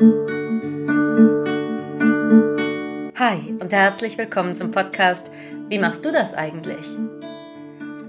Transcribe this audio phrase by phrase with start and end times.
[0.00, 0.06] Hi
[3.60, 5.28] und herzlich willkommen zum Podcast
[5.68, 6.86] Wie machst du das eigentlich?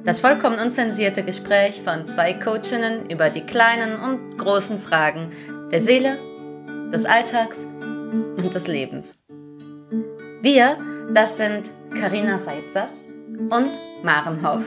[0.04, 5.32] Das vollkommen unzensierte Gespräch von zwei Coachinnen über die kleinen und großen Fragen
[5.72, 6.20] der Seele,
[6.94, 9.18] des Alltags und des Lebens.
[10.44, 10.78] Wir,
[11.12, 13.70] das sind Karina Seipsas und
[14.04, 14.66] Maren Hoff.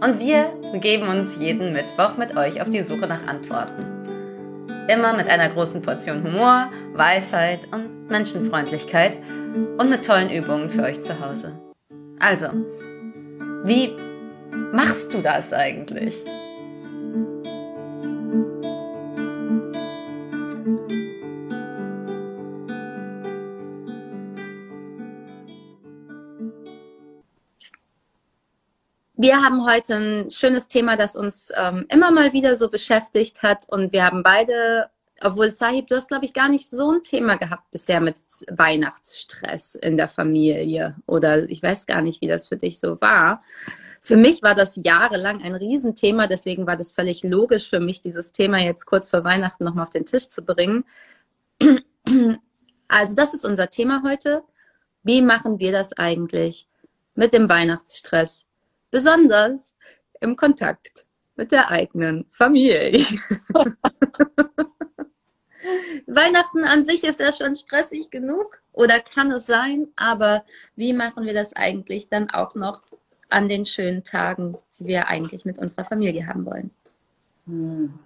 [0.00, 3.99] Und wir begeben uns jeden Mittwoch mit euch auf die Suche nach Antworten.
[4.92, 9.18] Immer mit einer großen Portion Humor, Weisheit und Menschenfreundlichkeit
[9.78, 11.52] und mit tollen Übungen für euch zu Hause.
[12.18, 12.48] Also,
[13.64, 13.94] wie
[14.72, 16.16] machst du das eigentlich?
[29.22, 33.68] Wir haben heute ein schönes Thema, das uns ähm, immer mal wieder so beschäftigt hat.
[33.68, 34.88] Und wir haben beide,
[35.20, 38.16] obwohl Sahib, du hast, glaube ich, gar nicht so ein Thema gehabt bisher mit
[38.50, 40.96] Weihnachtsstress in der Familie.
[41.04, 43.42] Oder ich weiß gar nicht, wie das für dich so war.
[44.00, 48.32] Für mich war das jahrelang ein Riesenthema, deswegen war das völlig logisch für mich, dieses
[48.32, 50.84] Thema jetzt kurz vor Weihnachten nochmal auf den Tisch zu bringen.
[52.88, 54.42] Also das ist unser Thema heute.
[55.04, 56.66] Wie machen wir das eigentlich
[57.14, 58.46] mit dem Weihnachtsstress?
[58.90, 59.74] Besonders
[60.20, 63.02] im Kontakt mit der eigenen Familie.
[66.06, 70.44] Weihnachten an sich ist ja schon stressig genug oder kann es sein, aber
[70.76, 72.82] wie machen wir das eigentlich dann auch noch
[73.28, 76.70] an den schönen Tagen, die wir eigentlich mit unserer Familie haben wollen?
[77.46, 77.98] Hm.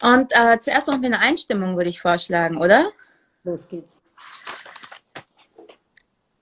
[0.00, 2.90] Und äh, zuerst machen wir eine Einstimmung, würde ich vorschlagen, oder?
[3.44, 4.02] Los geht's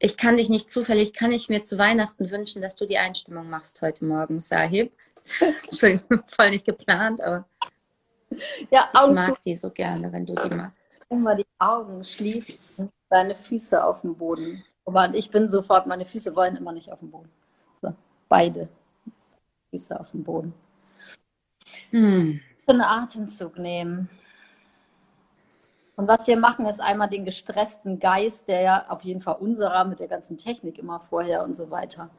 [0.07, 3.51] ich kann dich nicht zufällig, kann ich mir zu Weihnachten wünschen, dass du die Einstimmung
[3.51, 4.93] machst heute Morgen, Sahib.
[5.65, 7.45] Entschuldigung, voll nicht geplant, aber
[8.71, 9.43] ja, Augen ich mag zu.
[9.45, 11.01] die so gerne, wenn du die machst.
[11.09, 14.63] Immer die Augen schließen, deine Füße auf dem Boden.
[14.85, 17.31] Aber ich bin sofort, meine Füße wollen immer nicht auf dem Boden.
[17.83, 17.93] So,
[18.29, 18.69] beide
[19.71, 20.55] Füße auf dem Boden.
[21.91, 22.41] Hm.
[22.69, 24.09] Einen Atemzug nehmen.
[25.97, 29.85] Und was wir machen, ist einmal den gestressten Geist, der ja auf jeden Fall unserer
[29.85, 32.11] mit der ganzen Technik immer vorher und so weiter,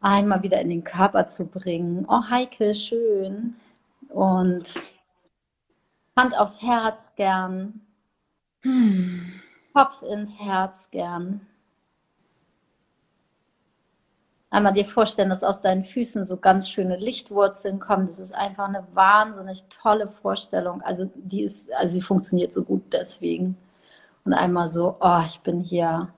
[0.00, 2.06] einmal wieder in den Körper zu bringen.
[2.08, 3.56] Oh, Heike, schön.
[4.08, 4.80] Und
[6.16, 7.80] Hand aufs Herz gern.
[9.74, 11.47] Kopf ins Herz gern
[14.50, 18.06] einmal dir vorstellen, dass aus deinen Füßen so ganz schöne Lichtwurzeln kommen.
[18.06, 20.82] Das ist einfach eine wahnsinnig tolle Vorstellung.
[20.82, 23.56] Also die ist, also sie funktioniert so gut deswegen.
[24.24, 26.08] Und einmal so, oh, ich bin hier,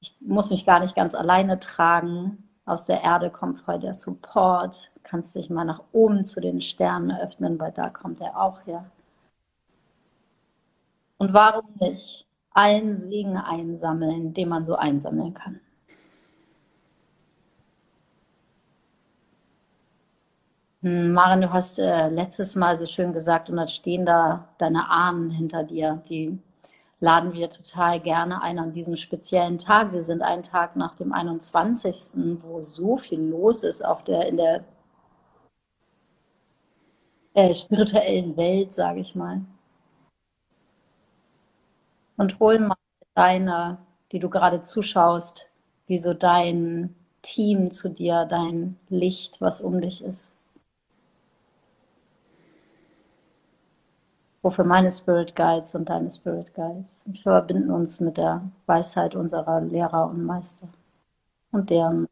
[0.00, 2.48] ich muss mich gar nicht ganz alleine tragen.
[2.64, 4.90] Aus der Erde kommt voll der Support.
[5.02, 8.84] Kannst dich mal nach oben zu den Sternen öffnen, weil da kommt er auch her.
[11.18, 15.60] Und warum nicht allen Segen einsammeln, den man so einsammeln kann?
[20.84, 25.30] Maren, du hast äh, letztes Mal so schön gesagt, und dann stehen da deine Ahnen
[25.30, 26.02] hinter dir.
[26.08, 26.38] Die
[26.98, 29.92] laden wir total gerne ein an diesem speziellen Tag.
[29.92, 34.36] Wir sind einen Tag nach dem 21., wo so viel los ist auf der, in
[34.38, 34.64] der
[37.34, 39.42] äh, spirituellen Welt, sage ich mal.
[42.16, 42.76] Und hol mal
[43.14, 43.78] deine,
[44.10, 45.48] die du gerade zuschaust,
[45.86, 50.32] wie so dein Team zu dir, dein Licht, was um dich ist.
[54.42, 57.04] Wofür meine Spirit Guides und deine Spirit Guides.
[57.06, 60.68] Und wir verbinden uns mit der Weisheit unserer Lehrer und Meister.
[61.52, 62.08] Und deren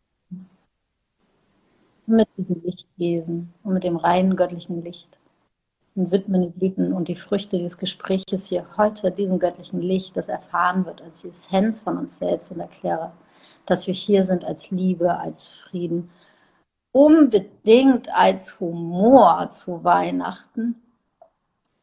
[2.07, 5.19] mit diesem Lichtwesen und mit dem reinen göttlichen Licht.
[5.95, 10.29] Und widmen die Blüten und die Früchte dieses Gespräches hier heute diesem göttlichen Licht, das
[10.29, 13.13] erfahren wird als die Essenz von uns selbst und erkläre,
[13.67, 16.11] dass wir hier sind als Liebe, als Frieden,
[16.93, 20.81] unbedingt als Humor zu Weihnachten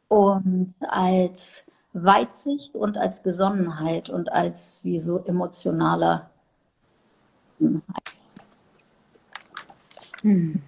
[0.07, 1.63] und als
[1.93, 6.29] Weitsicht und als Besonnenheit und als wie so emotionaler
[10.21, 10.61] hm.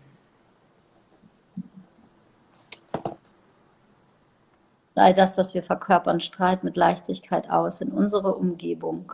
[4.95, 9.13] Sei das, was wir verkörpern, strahlt mit Leichtigkeit aus in unsere Umgebung,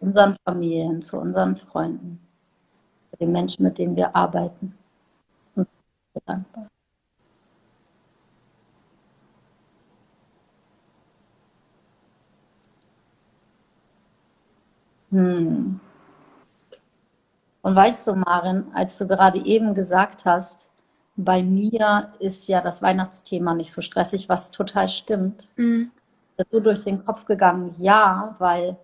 [0.00, 2.20] unseren Familien, zu unseren Freunden,
[3.10, 4.76] zu den Menschen, mit denen wir arbeiten.
[5.54, 5.68] Und
[6.26, 6.68] dankbar.
[15.10, 15.80] Hm.
[17.62, 20.70] Und weißt du, Marin, als du gerade eben gesagt hast,
[21.16, 25.50] bei mir ist ja das Weihnachtsthema nicht so stressig, was total stimmt.
[25.56, 25.90] Mhm.
[26.36, 28.76] Ist so durch den Kopf gegangen, ja, weil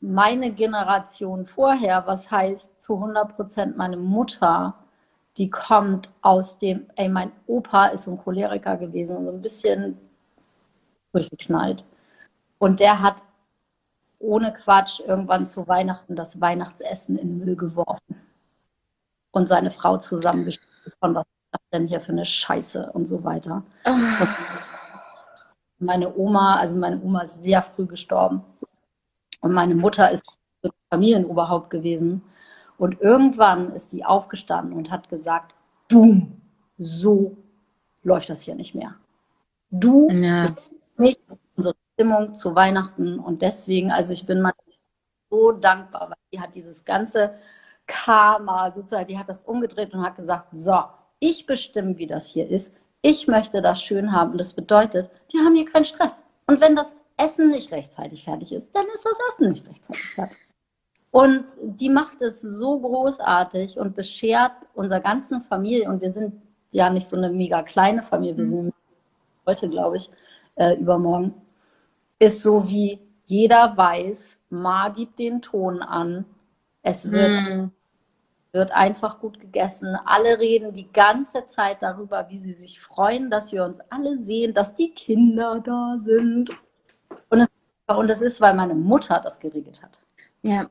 [0.00, 4.74] meine Generation vorher, was heißt zu 100 Prozent meine Mutter,
[5.36, 9.98] die kommt aus dem, ey, mein Opa ist so ein Choleriker gewesen, so ein bisschen
[11.12, 11.84] durchgeknallt.
[12.58, 13.22] Und der hat
[14.18, 18.16] ohne Quatsch irgendwann zu Weihnachten das Weihnachtsessen in Müll geworfen.
[19.30, 20.68] Und seine Frau zusammengeschrieben
[21.00, 23.62] von was ist das denn hier für eine Scheiße und so weiter.
[23.84, 23.90] Oh.
[25.78, 28.42] Und meine Oma, also meine Oma ist sehr früh gestorben.
[29.40, 30.24] Und meine Mutter ist
[30.90, 32.22] Familienoberhaupt gewesen.
[32.78, 35.54] Und irgendwann ist die aufgestanden und hat gesagt,
[35.88, 36.40] boom,
[36.78, 37.36] so
[38.02, 38.94] läuft das hier nicht mehr.
[39.70, 40.54] Du ja.
[40.96, 41.20] nicht
[41.56, 43.18] unsere Stimmung zu Weihnachten.
[43.18, 44.52] Und deswegen, also ich bin mal
[45.30, 47.34] so dankbar, weil die hat dieses ganze
[47.88, 50.78] Karma sozusagen, die hat das umgedreht und hat gesagt, so,
[51.18, 52.72] ich bestimme, wie das hier ist.
[53.02, 54.32] Ich möchte das schön haben.
[54.32, 56.22] Und das bedeutet, wir haben hier keinen Stress.
[56.46, 60.36] Und wenn das Essen nicht rechtzeitig fertig ist, dann ist das Essen nicht rechtzeitig fertig.
[61.10, 66.40] Und die macht es so großartig und beschert unserer ganzen Familie, und wir sind
[66.70, 68.50] ja nicht so eine mega kleine Familie, wir mhm.
[68.50, 68.74] sind
[69.46, 70.10] heute, glaube ich,
[70.54, 71.34] äh, übermorgen,
[72.18, 76.24] ist so wie jeder weiß, Ma gibt den Ton an,
[76.82, 77.70] es wird, mm.
[78.52, 79.98] wird einfach gut gegessen.
[80.06, 84.54] Alle reden die ganze Zeit darüber, wie sie sich freuen, dass wir uns alle sehen,
[84.54, 86.50] dass die Kinder da sind.
[87.28, 87.48] Und es,
[87.86, 90.00] und es ist, weil meine Mutter das geregelt hat.
[90.42, 90.70] Ja.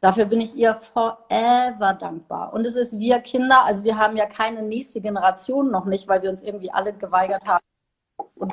[0.00, 2.52] Dafür bin ich ihr forever dankbar.
[2.52, 6.22] Und es ist wir Kinder, also wir haben ja keine nächste Generation noch nicht, weil
[6.22, 7.64] wir uns irgendwie alle geweigert haben.
[8.36, 8.52] Und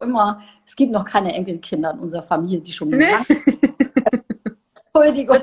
[0.00, 3.04] immer, es gibt noch keine Enkelkinder in unserer Familie, die schon nee.
[4.94, 5.38] Entschuldigung.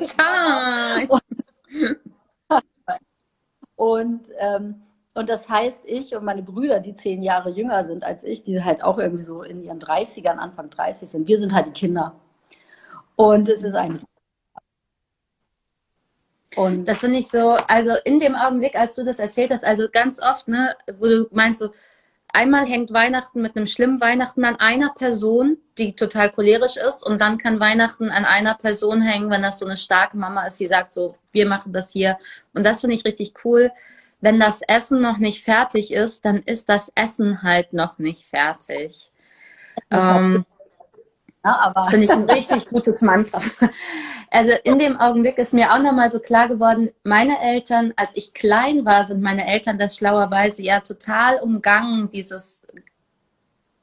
[3.75, 4.81] Und, ähm,
[5.13, 8.63] und das heißt, ich und meine Brüder, die zehn Jahre jünger sind als ich, die
[8.63, 12.15] halt auch irgendwie so in ihren 30ern, Anfang 30 sind, wir sind halt die Kinder.
[13.15, 14.01] Und es ist ein
[16.55, 19.87] und das finde ich so, also in dem Augenblick, als du das erzählt hast, also
[19.91, 21.69] ganz oft, ne, wo du meinst so,
[22.33, 27.21] einmal hängt Weihnachten mit einem schlimmen Weihnachten an einer Person, die total cholerisch ist, und
[27.21, 30.67] dann kann Weihnachten an einer Person hängen, wenn das so eine starke Mama ist, die
[30.67, 32.17] sagt so, wir machen das hier.
[32.53, 33.71] Und das finde ich richtig cool.
[34.19, 39.11] Wenn das Essen noch nicht fertig ist, dann ist das Essen halt noch nicht fertig.
[39.91, 40.45] Ähm,
[41.45, 43.41] ja, aber das finde ich ein richtig gutes Mantra.
[44.35, 48.33] Also in dem Augenblick ist mir auch nochmal so klar geworden, meine Eltern, als ich
[48.33, 52.65] klein war, sind meine Eltern das schlauerweise ja total umgangen, dieses,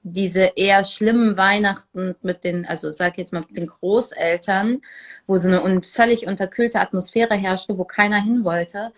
[0.02, 4.80] diese eher schlimmen Weihnachten mit den, also sag jetzt mal mit den Großeltern,
[5.28, 8.92] wo so eine völlig unterkühlte Atmosphäre herrschte, wo keiner hin wollte.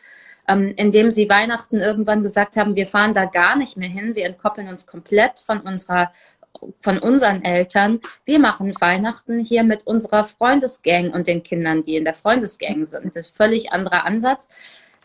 [0.49, 4.25] Ähm, indem sie Weihnachten irgendwann gesagt haben, wir fahren da gar nicht mehr hin, wir
[4.25, 6.12] entkoppeln uns komplett von unserer
[6.81, 12.05] von unseren Eltern, wir machen Weihnachten hier mit unserer Freundesgang und den Kindern, die in
[12.05, 13.17] der Freundesgang sind.
[13.17, 14.49] Das ist ein völlig anderer Ansatz.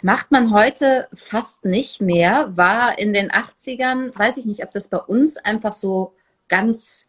[0.01, 4.89] Macht man heute fast nicht mehr, war in den 80ern, weiß ich nicht, ob das
[4.89, 6.13] bei uns einfach so
[6.47, 7.07] ganz,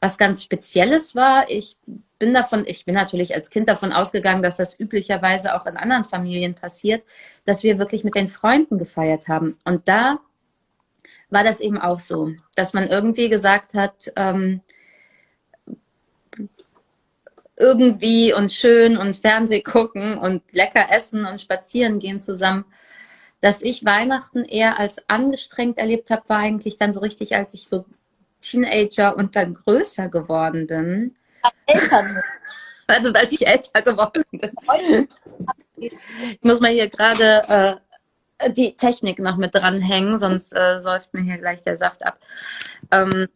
[0.00, 1.50] was ganz Spezielles war.
[1.50, 1.76] Ich
[2.18, 6.04] bin davon, ich bin natürlich als Kind davon ausgegangen, dass das üblicherweise auch in anderen
[6.04, 7.02] Familien passiert,
[7.44, 9.58] dass wir wirklich mit den Freunden gefeiert haben.
[9.64, 10.18] Und da
[11.30, 14.60] war das eben auch so, dass man irgendwie gesagt hat, ähm,
[17.58, 22.64] irgendwie und schön und Fernseh gucken und lecker essen und spazieren gehen zusammen.
[23.40, 27.68] Dass ich Weihnachten eher als angestrengt erlebt habe, war eigentlich dann so richtig, als ich
[27.68, 27.86] so
[28.40, 31.16] Teenager und dann größer geworden bin.
[31.66, 32.06] Eltern.
[32.88, 35.08] Also als ich älter geworden bin.
[35.74, 37.74] Ich muss mal hier gerade äh,
[38.48, 42.18] die Technik noch mit dranhängen, sonst äh, säuft mir hier gleich der Saft ab.
[42.90, 43.28] Ähm,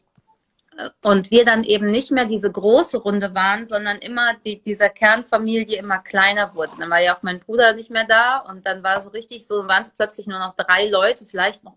[1.02, 5.78] und wir dann eben nicht mehr diese große Runde waren, sondern immer die, dieser Kernfamilie
[5.78, 6.73] immer kleiner wurde.
[6.78, 9.69] Dann war ja auch mein Bruder nicht mehr da und dann war so richtig so,
[9.69, 11.76] waren es plötzlich nur noch drei Leute, vielleicht noch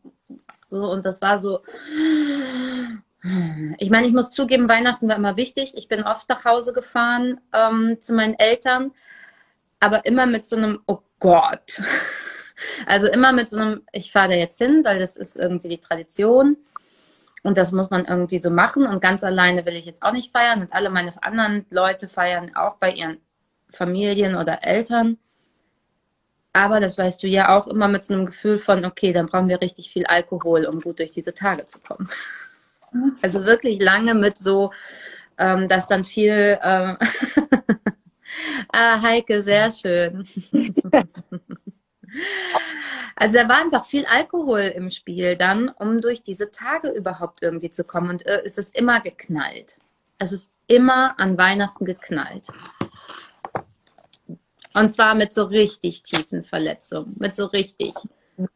[0.69, 1.61] so und das war so.
[3.77, 5.73] Ich meine, ich muss zugeben, Weihnachten war immer wichtig.
[5.75, 8.91] Ich bin oft nach Hause gefahren ähm, zu meinen Eltern,
[9.79, 11.81] aber immer mit so einem, oh Gott.
[12.85, 15.79] Also immer mit so einem, ich fahre da jetzt hin, weil das ist irgendwie die
[15.79, 16.57] Tradition.
[17.43, 18.85] Und das muss man irgendwie so machen.
[18.85, 20.61] Und ganz alleine will ich jetzt auch nicht feiern.
[20.61, 23.17] Und alle meine anderen Leute feiern auch bei ihren
[23.69, 25.17] Familien oder Eltern.
[26.53, 29.49] Aber das weißt du ja auch immer mit so einem Gefühl von, okay, dann brauchen
[29.49, 32.07] wir richtig viel Alkohol, um gut durch diese Tage zu kommen.
[33.23, 34.71] Also wirklich lange mit so,
[35.39, 36.97] ähm, dass dann viel, ähm
[38.71, 40.27] ah, Heike, sehr schön.
[43.15, 47.69] Also da war einfach viel Alkohol im Spiel dann, um durch diese Tage überhaupt irgendwie
[47.69, 48.09] zu kommen.
[48.09, 49.77] Und äh, es ist immer geknallt.
[50.17, 52.47] Es ist immer an Weihnachten geknallt.
[54.73, 57.93] Und zwar mit so richtig tiefen Verletzungen, mit so richtig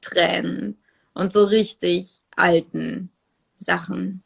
[0.01, 0.77] Tränen
[1.13, 3.11] und so richtig alten
[3.57, 4.23] Sachen.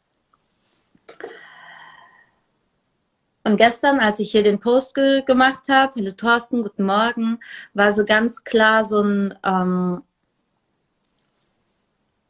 [3.44, 7.40] Und gestern, als ich hier den Post ge gemacht habe, hallo Thorsten, guten Morgen,
[7.74, 10.02] war so ganz klar so ein, ähm,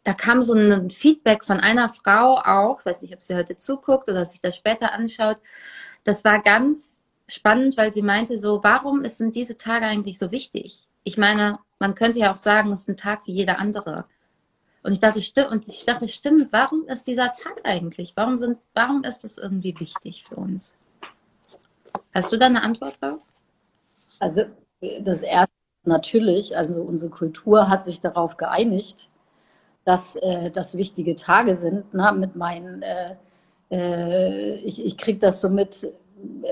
[0.04, 4.08] da kam so ein Feedback von einer Frau auch, weiß nicht, ob sie heute zuguckt
[4.08, 5.36] oder sich das später anschaut.
[6.04, 10.88] Das war ganz spannend, weil sie meinte so, warum sind diese Tage eigentlich so wichtig?
[11.04, 14.06] Ich meine, man könnte ja auch sagen, es ist ein Tag wie jeder andere.
[14.82, 18.14] Und ich dachte, stimmt, und ich dachte, stimmt, warum ist dieser Tag eigentlich?
[18.16, 20.74] Warum sind, warum ist das irgendwie wichtig für uns?
[22.14, 23.20] Hast du da eine Antwort drauf?
[24.18, 24.42] Also
[25.00, 25.52] das erste
[25.84, 29.08] natürlich, also unsere Kultur hat sich darauf geeinigt,
[29.84, 31.92] dass äh, das wichtige Tage sind.
[31.94, 32.12] Ne?
[32.12, 33.16] Mit meinen, äh,
[33.70, 35.92] äh, ich, ich kriege das so mit,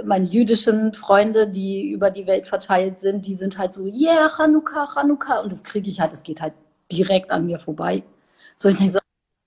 [0.04, 4.88] meine jüdischen Freunde, die über die Welt verteilt sind, die sind halt so, yeah, Chanukka,
[4.94, 5.40] Chanukka.
[5.40, 6.54] Und das kriege ich halt, das geht halt
[6.90, 8.02] direkt an mir vorbei.
[8.56, 8.98] So, ich denke so,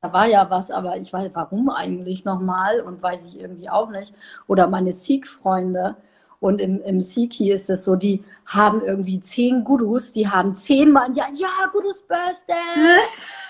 [0.04, 3.90] da war ja was, aber ich weiß, warum eigentlich nochmal und weiß ich irgendwie auch
[3.90, 4.14] nicht.
[4.48, 5.96] Oder meine Sikh-Freunde.
[6.42, 11.16] Und im, im Sikhi ist es so, die haben irgendwie zehn Gurus, die haben zehnmal
[11.16, 13.00] ja, ja, Gurus Birthday.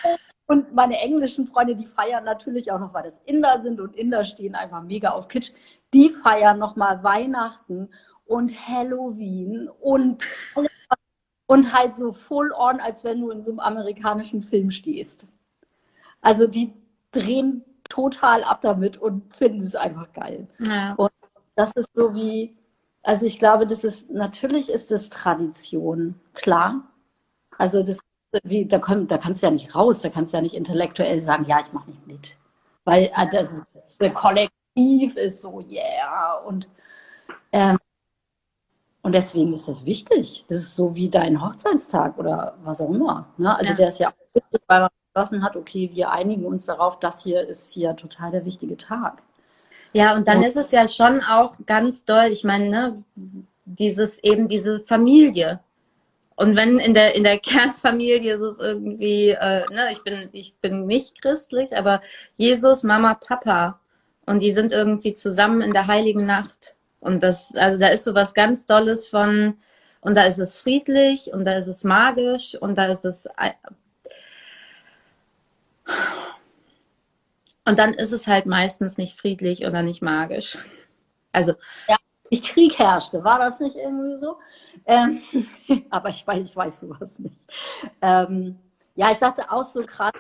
[0.45, 4.23] und meine englischen Freunde, die feiern natürlich auch noch, weil das Inder sind und Inder
[4.23, 5.53] stehen einfach mega auf Kitsch.
[5.91, 7.89] Die feiern nochmal Weihnachten
[8.25, 10.23] und Halloween und
[11.47, 15.27] und halt so full on, als wenn du in so einem amerikanischen Film stehst.
[16.23, 16.73] Also die
[17.11, 20.47] drehen total ab damit und finden es einfach geil.
[20.59, 20.93] Ja.
[20.95, 21.11] Und
[21.55, 22.57] das ist so wie,
[23.03, 26.87] also ich glaube, das ist, natürlich ist es Tradition, klar.
[27.57, 27.99] Also das,
[28.43, 31.19] wie, da, komm, da kannst du ja nicht raus, da kannst du ja nicht intellektuell
[31.19, 32.37] sagen, ja, ich mache nicht mit.
[32.85, 33.61] Weil äh, das,
[33.99, 36.35] das Kollektiv ist so, yeah.
[36.45, 36.67] Und,
[37.51, 37.77] ähm,
[39.01, 40.45] und deswegen ist das wichtig.
[40.47, 43.27] Das ist so wie dein Hochzeitstag oder was auch immer.
[43.37, 43.55] Ne?
[43.55, 43.75] Also ja.
[43.75, 47.23] der ist ja auch wichtig, weil man beschlossen hat, okay, wir einigen uns darauf, das
[47.23, 49.21] hier ist hier total der wichtige Tag.
[49.93, 50.47] Ja, und dann ja.
[50.47, 53.03] ist es ja schon auch ganz doll, ich meine, ne,
[53.65, 55.59] dieses eben diese Familie.
[56.35, 60.55] Und wenn in der in der Kernfamilie ist es irgendwie, äh, ne, ich bin ich
[60.61, 62.01] bin nicht christlich, aber
[62.35, 63.79] Jesus, Mama, Papa
[64.25, 66.75] und die sind irgendwie zusammen in der heiligen Nacht.
[66.99, 69.57] Und das, also da ist so was ganz Dolles von,
[70.01, 73.27] und da ist es friedlich und da ist es magisch und da ist es
[77.65, 80.57] und dann ist es halt meistens nicht friedlich oder nicht magisch.
[81.31, 81.53] Also.
[81.87, 81.97] Ja,
[82.41, 84.37] Krieg herrschte, war das nicht irgendwie so?
[84.85, 85.21] Ähm,
[85.89, 87.37] aber ich, weil ich weiß sowas nicht.
[88.01, 88.59] Ähm,
[88.95, 90.19] ja, ich dachte auch so gerade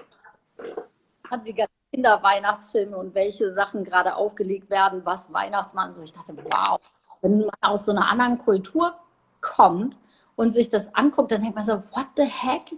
[1.45, 6.03] die ganzen Kinderweihnachtsfilme und welche Sachen gerade aufgelegt werden, was Weihnachtsmann so.
[6.03, 6.79] Ich dachte, wow,
[7.21, 8.95] wenn man aus so einer anderen Kultur
[9.41, 9.97] kommt
[10.35, 12.73] und sich das anguckt, dann denkt man so, what the heck?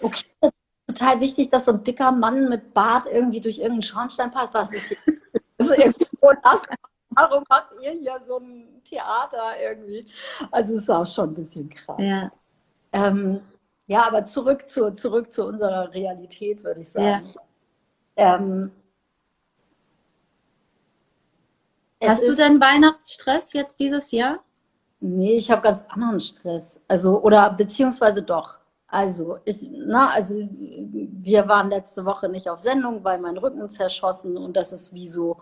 [0.00, 0.52] Okay, das
[0.92, 4.54] total wichtig, dass so ein dicker Mann mit Bart irgendwie durch irgendeinen Schornstein passt.
[4.54, 5.14] Was ist hier?
[5.58, 6.62] Das ist irgendwo das.
[7.10, 10.08] Warum macht ihr hier so ein Theater irgendwie?
[10.50, 11.96] Also es ist auch schon ein bisschen krass.
[12.00, 12.32] Ja,
[12.92, 13.42] ähm,
[13.86, 17.32] ja aber zurück zu, zurück zu unserer Realität, würde ich sagen.
[18.16, 18.36] Ja.
[18.36, 18.72] Ähm,
[22.02, 24.40] Hast du denn Weihnachtsstress jetzt dieses Jahr?
[24.98, 26.82] Nee, ich habe ganz anderen Stress.
[26.88, 28.61] Also, oder beziehungsweise doch.
[28.92, 34.36] Also, ich, na, also wir waren letzte Woche nicht auf Sendung, weil mein Rücken zerschossen
[34.36, 35.38] und das ist wie so,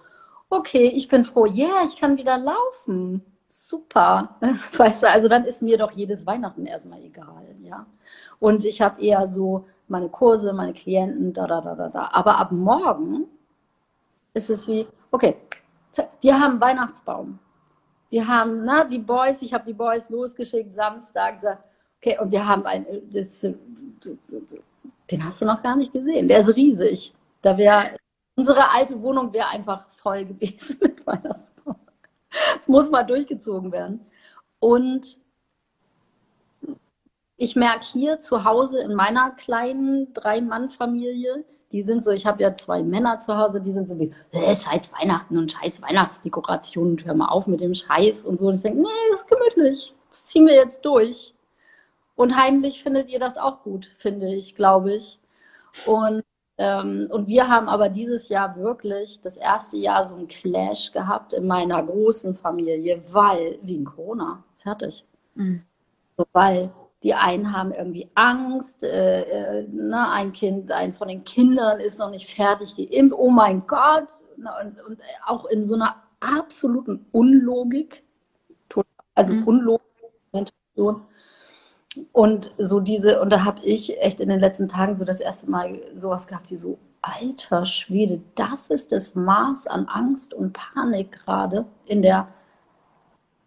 [0.50, 3.24] okay, ich bin froh, yeah, ich kann wieder laufen.
[3.48, 4.36] Super.
[4.76, 7.86] Weißt du, also dann ist mir doch jedes Weihnachten erstmal egal, ja.
[8.38, 12.10] Und ich habe eher so meine Kurse, meine Klienten, da, da, da, da, da.
[12.12, 13.26] Aber ab morgen
[14.32, 15.36] ist es wie, okay,
[16.20, 17.40] wir haben Weihnachtsbaum.
[18.10, 21.64] Wir haben, na, die Boys, ich habe die Boys losgeschickt, Samstag, gesagt,
[22.02, 23.42] Okay, und wir haben ein, das,
[25.10, 26.28] den hast du noch gar nicht gesehen.
[26.28, 27.12] Der ist riesig.
[27.42, 27.82] Da wäre
[28.36, 31.76] unsere alte Wohnung wäre einfach voll gewesen mit Weihnachtsbaum.
[32.56, 34.00] Das muss mal durchgezogen werden.
[34.60, 35.18] Und
[37.36, 42.54] ich merke hier zu Hause in meiner kleinen Drei-Mann-Familie, die sind so, ich habe ja
[42.54, 47.14] zwei Männer zu Hause, die sind so wie, äh, scheiß Weihnachten und scheiß Weihnachtsdekorationen, hör
[47.14, 48.48] mal auf mit dem Scheiß und so.
[48.48, 49.94] Und ich denke, nee, ist gemütlich.
[50.08, 51.34] Das ziehen wir jetzt durch.
[52.20, 55.18] Und heimlich findet ihr das auch gut, finde ich, glaube ich.
[55.86, 56.22] Und,
[56.58, 61.32] ähm, und wir haben aber dieses Jahr wirklich das erste Jahr so einen Clash gehabt
[61.32, 65.06] in meiner großen Familie, weil, wegen Corona, fertig.
[65.34, 65.62] Mhm.
[66.18, 66.70] So, weil
[67.02, 71.98] die einen haben irgendwie Angst, äh, äh, na, ein Kind, eins von den Kindern ist
[71.98, 78.04] noch nicht fertig geimpft, oh mein Gott, und, und auch in so einer absoluten Unlogik,
[79.14, 79.44] also mhm.
[79.44, 79.86] Unlogik,
[82.12, 85.50] und so diese, und da habe ich echt in den letzten Tagen so das erste
[85.50, 91.12] Mal sowas gehabt wie so, alter Schwede, das ist das Maß an Angst und Panik
[91.12, 92.28] gerade in der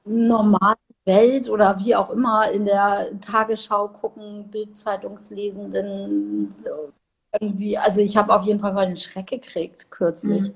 [0.06, 6.56] normalen Welt oder wie auch immer in der Tagesschau gucken, Bildzeitungslesenden
[7.40, 10.56] irgendwie, also ich habe auf jeden Fall mal den Schreck gekriegt kürzlich, mhm.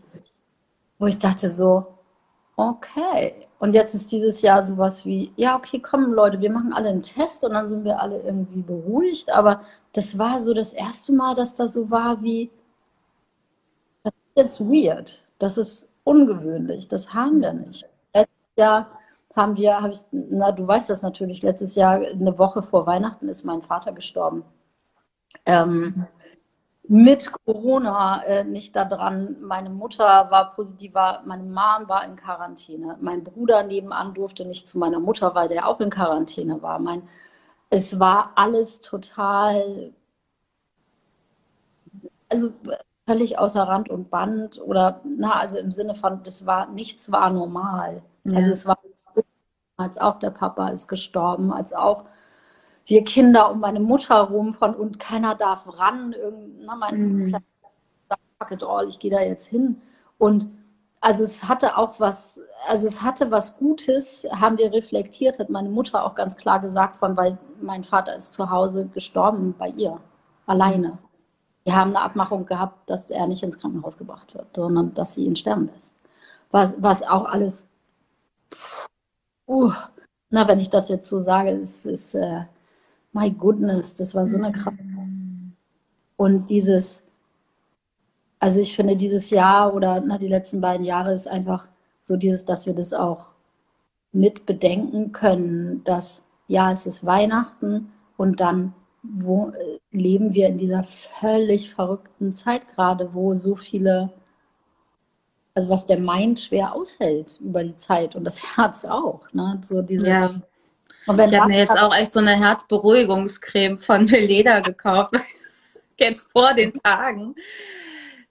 [0.99, 1.96] wo ich dachte so,
[2.57, 3.47] okay.
[3.59, 7.01] Und jetzt ist dieses Jahr sowas wie, ja, okay, kommen Leute, wir machen alle einen
[7.01, 9.31] Test und dann sind wir alle irgendwie beruhigt.
[9.31, 9.61] Aber
[9.93, 12.51] das war so das erste Mal, dass das so war wie,
[14.03, 15.23] das ist jetzt weird.
[15.39, 16.87] Das ist ungewöhnlich.
[16.87, 17.85] Das haben wir nicht.
[18.13, 18.87] Letztes Jahr
[19.35, 23.29] haben wir, habe ich, na, du weißt das natürlich, letztes Jahr, eine Woche vor Weihnachten
[23.29, 24.43] ist mein Vater gestorben.
[25.45, 26.07] Ähm,
[26.89, 29.37] mit Corona äh, nicht da dran.
[29.41, 32.97] Meine Mutter war positiv, war, meine Mom war in Quarantäne.
[33.01, 36.79] Mein Bruder nebenan durfte nicht zu meiner Mutter, weil der auch in Quarantäne war.
[36.79, 37.03] Mein,
[37.69, 39.93] es war alles total,
[42.29, 42.51] also
[43.05, 47.29] völlig außer Rand und Band oder, na, also im Sinne von, das war, nichts war
[47.29, 48.01] normal.
[48.23, 48.37] Ja.
[48.37, 48.77] Also es war,
[49.77, 52.05] als auch der Papa ist gestorben, als auch
[52.87, 56.13] wir Kinder um meine Mutter rum von und keiner darf ran.
[56.13, 57.27] Irgend, na, mein mhm.
[57.27, 57.43] Kleiner
[58.39, 59.81] fuck it all, ich gehe da jetzt hin.
[60.17, 60.49] Und
[61.01, 65.69] also es hatte auch was, also es hatte was Gutes, haben wir reflektiert, hat meine
[65.69, 69.99] Mutter auch ganz klar gesagt von, weil mein Vater ist zu Hause gestorben bei ihr,
[70.45, 70.97] alleine.
[71.65, 75.25] Wir haben eine Abmachung gehabt, dass er nicht ins Krankenhaus gebracht wird, sondern dass sie
[75.25, 75.97] ihn sterben lässt.
[76.51, 77.69] Was, was auch alles,
[79.47, 79.71] uh,
[80.29, 82.43] na, wenn ich das jetzt so sage, ist, ist äh,
[83.13, 84.77] my goodness, das war so eine Kraft.
[86.17, 87.03] Und dieses,
[88.39, 91.67] also ich finde, dieses Jahr oder na, die letzten beiden Jahre ist einfach
[91.99, 93.33] so dieses, dass wir das auch
[94.11, 100.57] mit bedenken können, dass ja, es ist Weihnachten und dann wo, äh, leben wir in
[100.57, 104.11] dieser völlig verrückten Zeit gerade, wo so viele,
[105.53, 109.31] also was der Mind schwer aushält über die Zeit und das Herz auch.
[109.33, 109.59] Ne?
[109.63, 110.41] So dieses, ja
[111.07, 115.15] ich habe mir jetzt auch echt so eine Herzberuhigungscreme von Veleda gekauft.
[115.99, 117.35] jetzt vor den Tagen.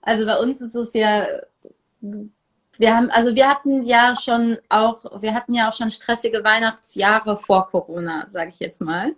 [0.01, 1.25] Also bei uns ist es ja,
[2.01, 7.37] wir haben, also wir hatten ja schon auch, wir hatten ja auch schon stressige Weihnachtsjahre
[7.37, 9.15] vor Corona, sage ich jetzt mal.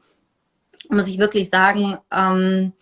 [0.89, 2.73] Muss ich wirklich sagen, ähm,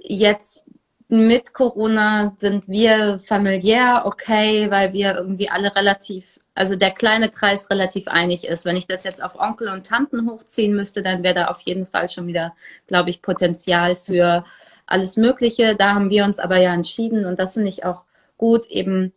[0.00, 0.64] jetzt
[1.08, 7.70] mit Corona sind wir familiär okay, weil wir irgendwie alle relativ, also der kleine Kreis
[7.70, 8.64] relativ einig ist.
[8.64, 11.86] Wenn ich das jetzt auf Onkel und Tanten hochziehen müsste, dann wäre da auf jeden
[11.86, 14.42] Fall schon wieder, glaube ich, Potenzial für
[14.86, 15.76] alles Mögliche.
[15.76, 18.04] Da haben wir uns aber ja entschieden und das finde ich auch
[18.38, 19.12] gut, eben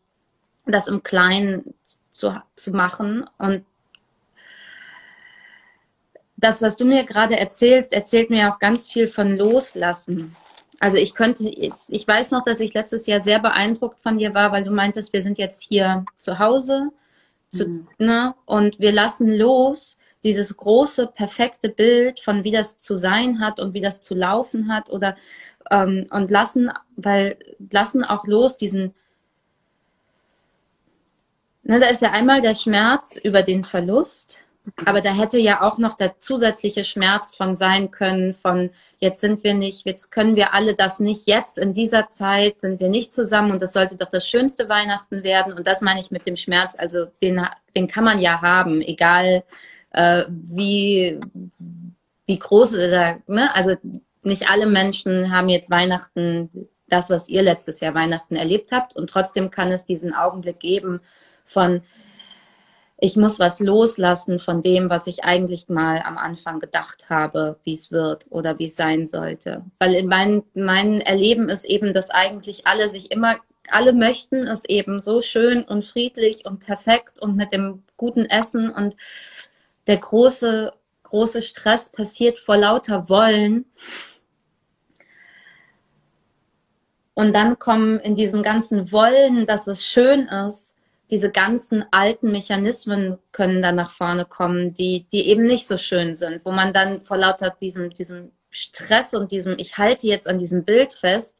[0.65, 1.73] das im Kleinen
[2.11, 3.25] zu, zu machen.
[3.37, 3.63] Und
[6.35, 10.33] das, was du mir gerade erzählst, erzählt mir auch ganz viel von Loslassen.
[10.81, 14.51] Also ich könnte, ich weiß noch, dass ich letztes Jahr sehr beeindruckt von dir war,
[14.51, 16.89] weil du meintest, wir sind jetzt hier zu Hause
[17.49, 17.87] zu, mhm.
[17.97, 23.59] ne, und wir lassen los dieses große, perfekte Bild von wie das zu sein hat
[23.59, 25.15] und wie das zu laufen hat oder
[25.71, 27.37] ähm, und lassen, weil
[27.71, 28.93] lassen auch los diesen,
[31.63, 34.43] ne, da ist ja einmal der Schmerz über den Verlust,
[34.85, 39.43] aber da hätte ja auch noch der zusätzliche Schmerz von sein können, von jetzt sind
[39.43, 43.13] wir nicht, jetzt können wir alle das nicht, jetzt in dieser Zeit sind wir nicht
[43.13, 45.53] zusammen und das sollte doch das schönste Weihnachten werden.
[45.53, 49.43] Und das meine ich mit dem Schmerz, also den, den kann man ja haben, egal
[49.91, 51.19] äh, wie,
[52.25, 53.75] wie groß oder, ne, also
[54.23, 56.49] nicht alle Menschen haben jetzt Weihnachten
[56.87, 58.95] das, was ihr letztes Jahr Weihnachten erlebt habt.
[58.95, 61.01] Und trotzdem kann es diesen Augenblick geben
[61.45, 61.81] von,
[63.01, 67.73] ich muss was loslassen von dem, was ich eigentlich mal am Anfang gedacht habe, wie
[67.73, 69.63] es wird oder wie es sein sollte.
[69.79, 73.37] Weil in meinem mein Erleben ist eben, dass eigentlich alle sich immer,
[73.71, 78.69] alle möchten es eben so schön und friedlich und perfekt und mit dem guten Essen
[78.69, 78.97] und
[79.87, 83.63] der große, große Stress passiert vor lauter Wollen.
[87.13, 90.75] Und dann kommen in diesem ganzen Wollen, dass es schön ist,
[91.09, 96.13] diese ganzen alten Mechanismen können dann nach vorne kommen, die, die eben nicht so schön
[96.13, 100.37] sind, wo man dann vor lauter diesem, diesem Stress und diesem, ich halte jetzt an
[100.37, 101.39] diesem Bild fest,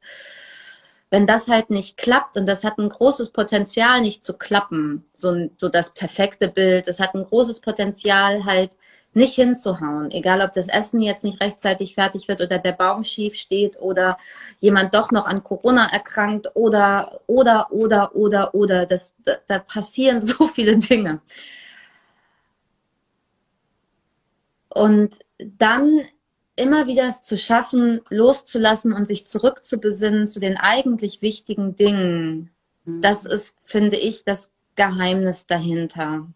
[1.12, 5.50] wenn das halt nicht klappt und das hat ein großes Potenzial nicht zu klappen, so,
[5.58, 8.78] so das perfekte Bild, das hat ein großes Potenzial halt
[9.14, 10.12] nicht hinzuhauen.
[10.12, 14.18] Egal, ob das Essen jetzt nicht rechtzeitig fertig wird oder der Baum schief steht oder
[14.60, 18.86] jemand doch noch an Corona erkrankt oder, oder, oder, oder, oder.
[18.86, 21.22] Das, da, da passieren so viele Dinge.
[24.70, 26.02] Und dann
[26.56, 32.52] immer wieder es zu schaffen, loszulassen und sich zurückzubesinnen zu den eigentlich wichtigen Dingen.
[32.86, 33.02] Mhm.
[33.02, 36.28] Das ist, finde ich, das Geheimnis dahinter.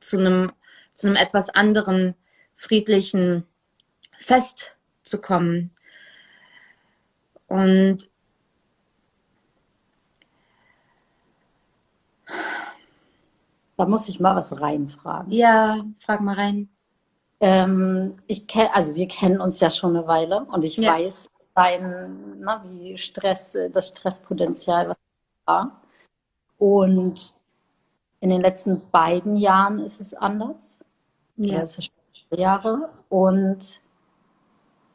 [0.00, 0.52] Zu einem,
[0.96, 2.14] zu einem etwas anderen,
[2.54, 3.46] friedlichen
[4.16, 5.70] Fest zu kommen.
[7.48, 8.08] Und
[13.76, 15.30] da muss ich mal was reinfragen.
[15.30, 16.70] Ja, frag mal rein.
[17.40, 20.94] Ähm, ich kenn, also wir kennen uns ja schon eine Weile und ich ja.
[20.94, 24.96] weiß, sein, na, wie Stress, das Stresspotenzial was
[25.44, 25.82] war.
[26.56, 27.34] Und
[28.20, 30.78] in den letzten beiden Jahren ist es anders.
[31.36, 31.60] Ja.
[31.60, 31.90] Das ist
[32.30, 32.90] Jahre.
[33.08, 33.80] Und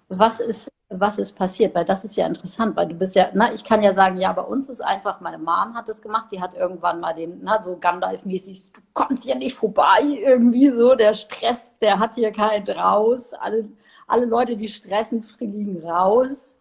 [0.10, 1.74] was ist was ist passiert?
[1.74, 4.32] Weil das ist ja interessant, weil du bist ja, na, ich kann ja sagen, ja,
[4.34, 7.62] bei uns ist einfach, meine Mom hat das gemacht, die hat irgendwann mal den, na,
[7.64, 12.68] so Gandalf-mäßig, du kommst ja nicht vorbei, irgendwie so, der Stress, der hat hier keinen
[12.70, 13.70] raus, alle,
[14.08, 16.56] alle Leute, die stressen, fliegen raus.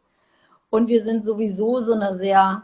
[0.70, 2.62] Und wir sind sowieso so eine sehr,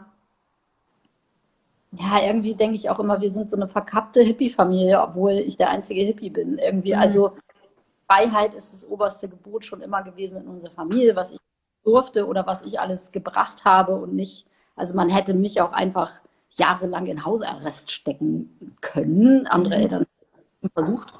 [1.91, 5.69] ja, irgendwie denke ich auch immer, wir sind so eine verkappte Hippie-Familie, obwohl ich der
[5.69, 6.57] einzige Hippie bin.
[6.57, 7.01] Irgendwie, mhm.
[7.01, 7.31] also
[8.07, 11.39] Freiheit ist das oberste Gebot schon immer gewesen in unserer Familie, was ich
[11.83, 14.45] durfte oder was ich alles gebracht habe und nicht.
[14.75, 16.11] Also man hätte mich auch einfach
[16.51, 19.47] jahrelang in Hausarrest stecken können.
[19.47, 19.81] Andere mhm.
[19.81, 20.05] Eltern
[20.61, 21.13] haben versucht.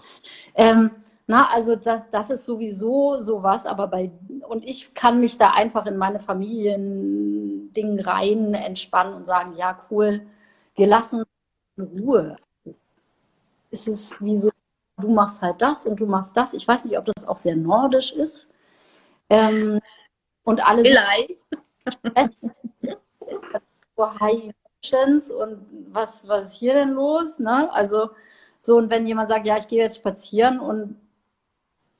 [0.56, 0.91] Ähm,
[1.27, 4.12] na, also das, das ist sowieso sowas, aber bei,
[4.47, 10.21] und ich kann mich da einfach in meine Familiending rein entspannen und sagen, ja, cool,
[10.77, 11.23] wir lassen
[11.75, 12.35] in Ruhe.
[13.71, 14.49] Es ist wie so,
[14.97, 16.53] du machst halt das und du machst das.
[16.53, 18.49] Ich weiß nicht, ob das auch sehr nordisch ist.
[19.29, 19.79] Ähm,
[20.43, 21.47] und alle Vielleicht.
[23.97, 27.39] so High Emotions und was, was ist hier denn los?
[27.39, 27.71] Ne?
[27.73, 28.11] Also
[28.59, 30.99] so, und wenn jemand sagt, ja, ich gehe jetzt spazieren und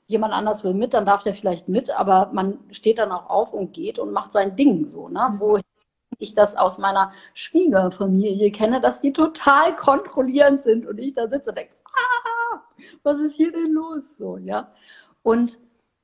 [0.06, 3.52] jemand anders will mit, dann darf der vielleicht mit, aber man steht dann auch auf
[3.52, 5.28] und geht und macht sein Ding so, ne?
[5.32, 5.60] Mhm.
[6.18, 11.50] Ich das aus meiner Schwiegerfamilie kenne, dass die total kontrollierend sind und ich da sitze
[11.50, 12.60] und denke, ah,
[13.02, 14.02] was ist hier denn los?
[14.18, 14.72] So, ja.
[15.22, 15.58] Und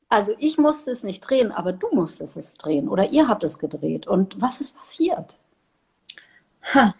[0.08, 3.58] also ich musste es nicht drehen, aber du musstest es drehen oder ihr habt es
[3.58, 4.06] gedreht.
[4.06, 5.38] Und was ist passiert?
[6.72, 6.94] Ha.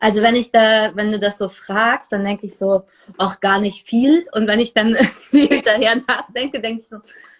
[0.00, 2.82] Also wenn ich da, wenn du das so fragst, dann denke ich so
[3.16, 4.26] auch gar nicht viel.
[4.32, 4.94] Und wenn ich dann
[5.30, 6.98] hinterher nachdenke, denke ich so,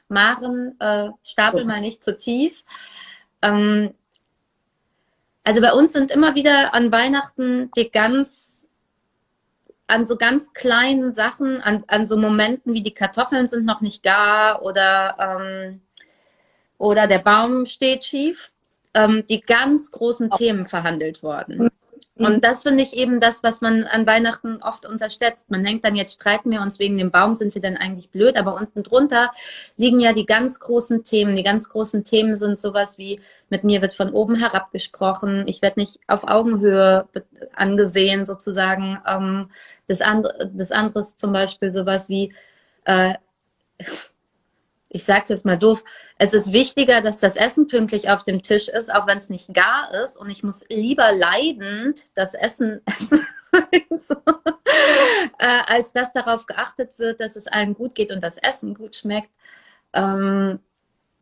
[0.09, 2.64] Maren, äh, stapel mal nicht zu tief.
[3.42, 3.94] Ähm,
[5.44, 8.70] also bei uns sind immer wieder an Weihnachten die ganz
[9.87, 14.02] an so ganz kleinen Sachen, an, an so Momenten wie die Kartoffeln sind noch nicht
[14.02, 15.83] gar oder, ähm,
[16.78, 18.50] oder der Baum steht schief,
[18.94, 21.70] ähm, die ganz großen Themen verhandelt worden.
[22.16, 22.27] Mhm.
[22.27, 25.50] Und das finde ich eben das, was man an Weihnachten oft unterschätzt.
[25.50, 28.37] Man denkt dann, jetzt streiten wir uns wegen dem Baum, sind wir denn eigentlich blöd?
[28.37, 29.33] Aber unten drunter
[29.77, 31.37] liegen ja die ganz großen Themen.
[31.37, 35.62] Die ganz großen Themen sind sowas wie, mit mir wird von oben herab gesprochen, ich
[35.62, 37.07] werde nicht auf Augenhöhe
[37.55, 38.98] angesehen sozusagen.
[39.07, 39.50] Ähm,
[39.88, 42.33] das, andere, das andere ist zum Beispiel sowas wie,
[42.85, 43.14] äh,
[44.94, 45.83] ich sage es jetzt mal doof,
[46.18, 49.52] es ist wichtiger, dass das Essen pünktlich auf dem Tisch ist, auch wenn es nicht
[49.52, 50.16] gar ist.
[50.16, 53.26] Und ich muss lieber leidend das Essen essen,
[54.00, 54.14] so,
[55.38, 58.94] äh, als dass darauf geachtet wird, dass es allen gut geht und das Essen gut
[58.94, 59.30] schmeckt.
[59.94, 60.61] Ähm,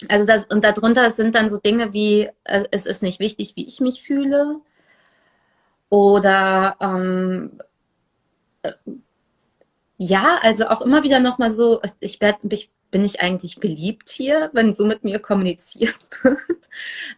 [0.06, 3.66] also das, und darunter sind dann so Dinge wie, äh, es ist nicht wichtig, wie
[3.66, 4.61] ich mich fühle.
[5.88, 7.58] Oder ähm,
[8.61, 8.72] äh,
[9.96, 14.50] ja, also auch immer wieder nochmal so, ich werde, ich bin ich eigentlich geliebt hier,
[14.52, 16.38] wenn so mit mir kommuniziert wird?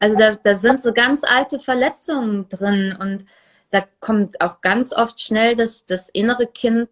[0.01, 3.27] Also da, da sind so ganz alte Verletzungen drin und
[3.71, 6.91] da kommt auch ganz oft schnell das, das innere Kind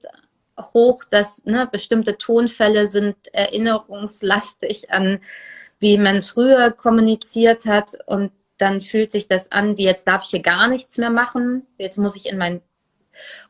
[0.75, 5.21] hoch, dass ne, bestimmte Tonfälle sind erinnerungslastig an,
[5.79, 10.31] wie man früher kommuniziert hat und dann fühlt sich das an, wie jetzt darf ich
[10.31, 12.61] hier gar nichts mehr machen, jetzt muss ich in mein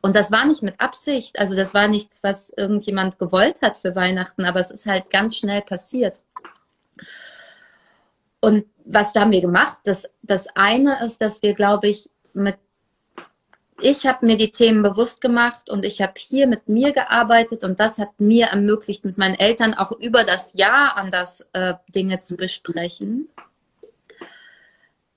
[0.01, 3.95] und das war nicht mit Absicht, also das war nichts, was irgendjemand gewollt hat für
[3.95, 6.21] Weihnachten, aber es ist halt ganz schnell passiert.
[8.41, 9.79] Und was haben wir gemacht?
[9.85, 12.57] Das, das eine ist, dass wir, glaube ich, mit
[13.81, 17.81] ich habe mir die Themen bewusst gemacht und ich habe hier mit mir gearbeitet und
[17.81, 22.37] das hat mir ermöglicht, mit meinen Eltern auch über das Jahr anders äh, Dinge zu
[22.37, 23.29] besprechen.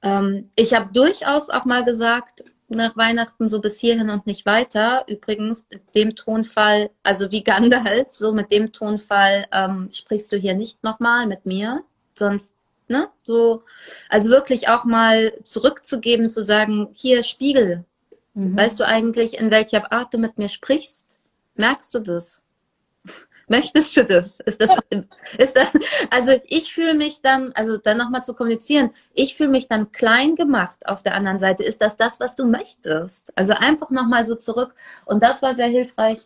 [0.02, 5.04] Ähm, ich habe durchaus auch mal gesagt, nach Weihnachten so bis hierhin und nicht weiter.
[5.08, 10.56] Übrigens mit dem Tonfall, also wie Gandalf, so mit dem Tonfall ähm, sprichst du hier
[10.56, 12.56] nicht nochmal mit mir, sonst,
[12.88, 13.64] ne, so,
[14.10, 17.86] also wirklich auch mal zurückzugeben, zu sagen, hier Spiegel,
[18.34, 18.58] mhm.
[18.58, 21.08] weißt du eigentlich, in welcher Art du mit mir sprichst?
[21.56, 22.45] Merkst du das?
[23.48, 24.40] Möchtest du das?
[24.40, 24.70] Ist das,
[25.38, 25.74] ist das,
[26.10, 30.36] also ich fühle mich dann, also dann nochmal zu kommunizieren, ich fühle mich dann klein
[30.36, 31.64] gemacht auf der anderen Seite.
[31.64, 33.32] Ist das das, was du möchtest?
[33.36, 34.74] Also einfach nochmal so zurück.
[35.06, 36.20] Und das war sehr hilfreich,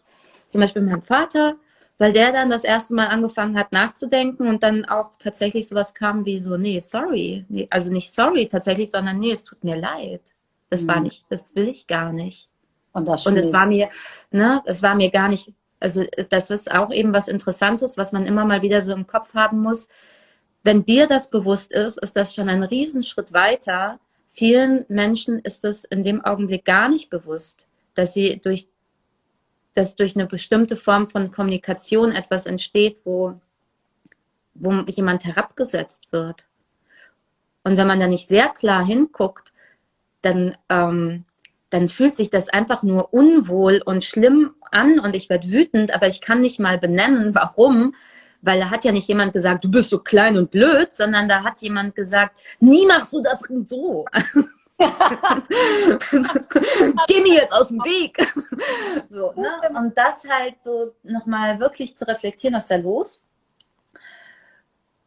[0.48, 1.56] zum Beispiel mein Vater,
[1.98, 6.26] weil der dann das erste Mal angefangen hat nachzudenken und dann auch tatsächlich sowas kam
[6.26, 7.46] wie so, nee, sorry.
[7.50, 10.22] Nee, also nicht sorry tatsächlich, sondern nee, es tut mir leid.
[10.70, 10.88] Das mhm.
[10.88, 12.48] war nicht, das will ich gar nicht.
[12.94, 13.90] Und, das und es war mir,
[14.32, 18.26] ne, es war mir gar nicht also das ist auch eben was Interessantes, was man
[18.26, 19.88] immer mal wieder so im Kopf haben muss.
[20.64, 24.00] Wenn dir das bewusst ist, ist das schon ein Riesenschritt weiter.
[24.28, 28.68] Vielen Menschen ist es in dem Augenblick gar nicht bewusst, dass sie durch,
[29.74, 33.40] dass durch eine bestimmte Form von Kommunikation etwas entsteht, wo,
[34.54, 36.46] wo jemand herabgesetzt wird.
[37.64, 39.54] Und wenn man da nicht sehr klar hinguckt,
[40.22, 41.26] dann, ähm,
[41.70, 46.08] dann fühlt sich das einfach nur unwohl und schlimm an und ich werde wütend, aber
[46.08, 47.96] ich kann nicht mal benennen, warum.
[48.42, 51.44] Weil da hat ja nicht jemand gesagt, du bist so klein und blöd, sondern da
[51.44, 54.06] hat jemand gesagt, nie machst du das so.
[57.08, 58.18] Geh mir jetzt aus dem Weg.
[59.10, 59.50] so, ne?
[59.78, 63.22] Und das halt so nochmal wirklich zu reflektieren, was da los.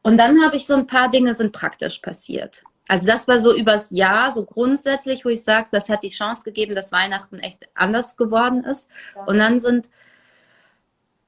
[0.03, 2.65] Und dann habe ich so ein paar Dinge sind praktisch passiert.
[2.89, 6.45] Also das war so übers Jahr, so grundsätzlich, wo ich sage, das hat die Chance
[6.45, 8.89] gegeben, dass Weihnachten echt anders geworden ist.
[9.15, 9.25] Ja.
[9.25, 9.89] Und dann sind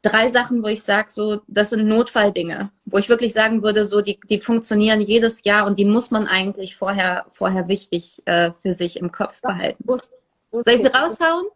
[0.02, 4.02] drei Sachen, wo ich sage, so, das sind Notfalldinge, wo ich wirklich sagen würde, so,
[4.02, 8.72] die, die funktionieren jedes Jahr und die muss man eigentlich vorher, vorher wichtig äh, für
[8.72, 9.84] sich im Kopf behalten.
[9.86, 11.46] Soll ich sie raushauen?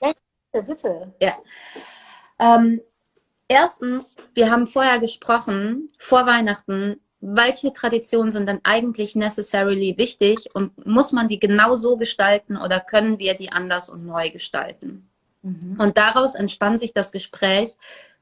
[0.00, 0.12] Ja,
[0.52, 1.14] bitte, bitte.
[1.20, 1.34] Ja.
[2.38, 2.80] Ähm,
[3.48, 10.86] erstens, wir haben vorher gesprochen, vor Weihnachten, welche Traditionen sind denn eigentlich necessarily wichtig und
[10.86, 15.08] muss man die genau so gestalten oder können wir die anders und neu gestalten?
[15.42, 15.76] Mhm.
[15.78, 17.76] Und daraus entspann sich das Gespräch,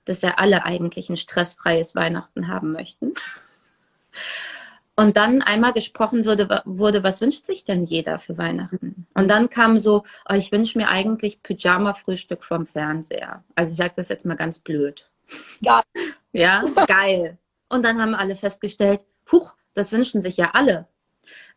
[0.05, 3.13] dass ja alle eigentlich ein stressfreies Weihnachten haben möchten.
[4.97, 9.07] Und dann einmal gesprochen wurde, wurde, was wünscht sich denn jeder für Weihnachten?
[9.15, 13.45] Und dann kam so, oh, ich wünsche mir eigentlich Pyjama-Frühstück vom Fernseher.
[13.55, 15.09] Also ich sage das jetzt mal ganz blöd.
[15.61, 15.83] Ja.
[16.33, 17.39] Ja, geil.
[17.69, 20.89] Und dann haben alle festgestellt, huch, das wünschen sich ja alle.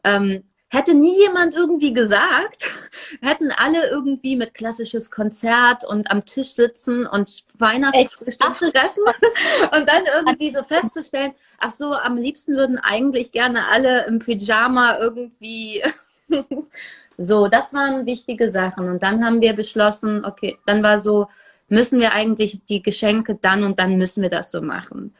[0.03, 2.65] Ähm, hätte nie jemand irgendwie gesagt,
[3.21, 9.03] hätten alle irgendwie mit klassisches Konzert und am Tisch sitzen und Weihnachtsfrühstück stressen
[9.75, 14.97] und dann irgendwie so festzustellen, ach so, am liebsten würden eigentlich gerne alle im Pyjama
[14.97, 15.83] irgendwie
[17.17, 21.27] so, das waren wichtige Sachen und dann haben wir beschlossen, okay, dann war so,
[21.67, 25.13] müssen wir eigentlich die Geschenke dann und dann müssen wir das so machen.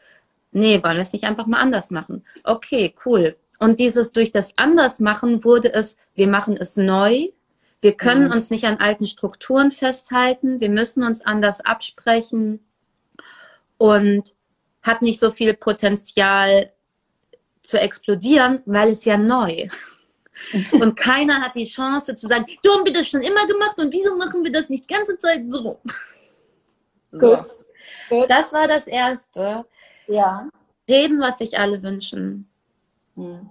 [0.52, 2.24] Nee, wollen wir es nicht einfach mal anders machen?
[2.44, 3.36] Okay, cool.
[3.58, 7.28] Und dieses durch das Andersmachen wurde es, wir machen es neu.
[7.80, 8.32] Wir können mhm.
[8.32, 10.60] uns nicht an alten Strukturen festhalten.
[10.60, 12.60] Wir müssen uns anders absprechen
[13.78, 14.34] und
[14.82, 16.72] hat nicht so viel Potenzial
[17.62, 19.68] zu explodieren, weil es ja neu.
[20.72, 23.92] Und keiner hat die Chance zu sagen, du haben wir das schon immer gemacht und
[23.92, 25.78] wieso machen wir das nicht die ganze Zeit so?
[27.10, 27.36] so.
[27.36, 27.46] Gut.
[28.08, 28.30] Gut.
[28.30, 29.66] Das war das Erste.
[30.06, 30.48] Ja.
[30.88, 32.48] Reden, was sich alle wünschen.
[33.16, 33.48] Hm.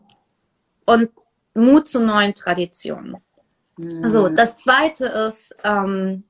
[0.86, 1.10] Und
[1.54, 3.18] Mut zu neuen Traditionen.
[3.80, 4.08] Hm.
[4.08, 6.24] So, das zweite ist, ähm,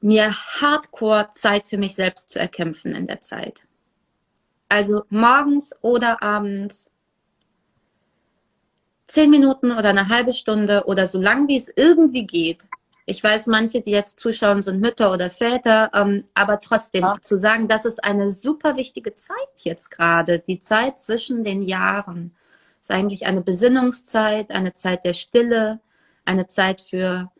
[0.00, 3.66] mir hardcore Zeit für mich selbst zu erkämpfen in der Zeit.
[4.68, 6.90] Also morgens oder abends
[9.06, 12.68] zehn Minuten oder eine halbe Stunde oder so lang wie es irgendwie geht,
[13.08, 17.16] ich weiß, manche, die jetzt zuschauen, sind Mütter oder Väter, ähm, aber trotzdem ja.
[17.20, 22.34] zu sagen, das ist eine super wichtige Zeit jetzt gerade, die Zeit zwischen den Jahren.
[22.82, 25.80] Ist eigentlich eine Besinnungszeit, eine Zeit der Stille,
[26.24, 27.30] eine Zeit für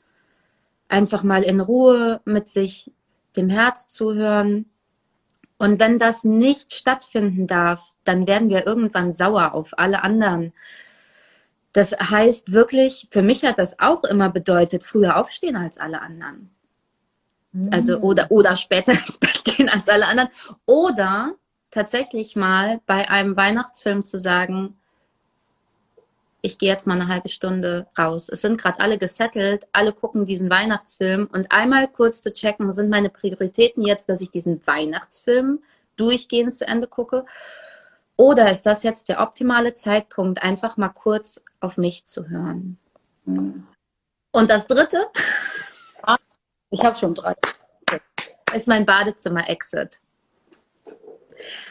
[0.88, 2.92] einfach mal in Ruhe mit sich
[3.37, 4.66] dem Herz zuhören.
[5.59, 10.52] Und wenn das nicht stattfinden darf, dann werden wir irgendwann sauer auf alle anderen
[11.76, 16.48] das heißt wirklich, für mich hat das auch immer bedeutet, früher aufstehen als alle anderen.
[17.52, 17.68] Mhm.
[17.70, 20.30] Also oder, oder später ins Bett gehen als alle anderen.
[20.64, 21.34] Oder
[21.70, 24.78] tatsächlich mal bei einem Weihnachtsfilm zu sagen,
[26.40, 28.30] ich gehe jetzt mal eine halbe Stunde raus.
[28.30, 32.88] Es sind gerade alle gesettelt, alle gucken diesen Weihnachtsfilm und einmal kurz zu checken, sind
[32.88, 35.58] meine Prioritäten jetzt, dass ich diesen Weihnachtsfilm
[35.98, 37.26] durchgehend zu Ende gucke
[38.16, 42.79] oder ist das jetzt der optimale Zeitpunkt, einfach mal kurz auf mich zu hören?
[43.24, 43.66] Mhm.
[44.33, 45.07] Und das dritte?
[46.70, 47.35] Ich habe schon drei.
[48.55, 50.00] Ist mein Badezimmer-Exit.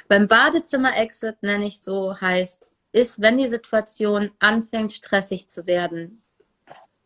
[0.07, 6.23] Beim Badezimmer-Exit nenne ich so, heißt, ist, wenn die Situation anfängt, stressig zu werden,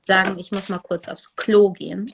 [0.02, 2.14] sagen, ich muss mal kurz aufs Klo gehen.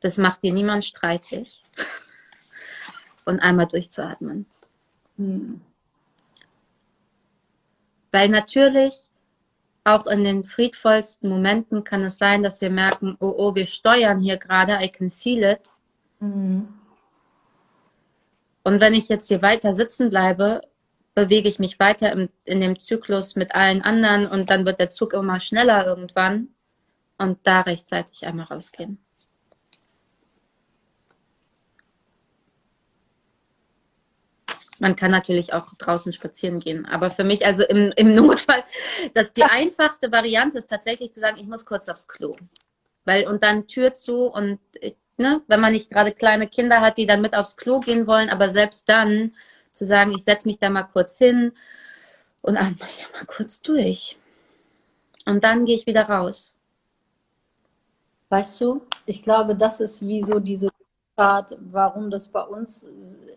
[0.00, 1.62] Das macht dir niemand streitig.
[3.24, 4.46] Und einmal durchzuatmen.
[5.16, 5.60] Hm.
[8.12, 9.04] Weil natürlich
[9.84, 14.20] auch in den friedvollsten Momenten kann es sein, dass wir merken, oh, oh, wir steuern
[14.20, 15.72] hier gerade, I can feel it.
[16.20, 16.68] Mhm.
[18.62, 20.62] Und wenn ich jetzt hier weiter sitzen bleibe,
[21.14, 24.90] bewege ich mich weiter im, in dem Zyklus mit allen anderen und dann wird der
[24.90, 26.48] Zug immer schneller irgendwann
[27.18, 28.98] und da rechtzeitig einmal rausgehen.
[34.84, 36.84] Man kann natürlich auch draußen spazieren gehen.
[36.84, 38.62] Aber für mich, also im, im Notfall,
[39.14, 42.36] dass die einfachste Variante ist tatsächlich zu sagen, ich muss kurz aufs Klo.
[43.06, 44.60] Weil, und dann Tür zu und,
[45.16, 48.28] ne, wenn man nicht gerade kleine Kinder hat, die dann mit aufs Klo gehen wollen,
[48.28, 49.32] aber selbst dann
[49.70, 51.52] zu sagen, ich setze mich da mal kurz hin
[52.42, 54.18] und atme hier mal kurz durch.
[55.24, 56.54] Und dann gehe ich wieder raus.
[58.28, 60.73] Weißt du, ich glaube, das ist wie so diese
[61.16, 62.84] Art, warum das bei uns,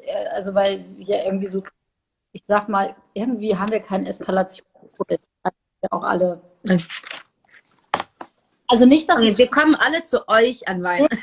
[0.01, 1.63] äh, also weil wir irgendwie so,
[2.31, 4.65] ich sag mal, irgendwie haben wir keine Eskalation.
[5.09, 6.41] Ja auch alle.
[8.67, 11.17] Also nicht, dass okay, wir kommen alle zu euch an Weihnachten.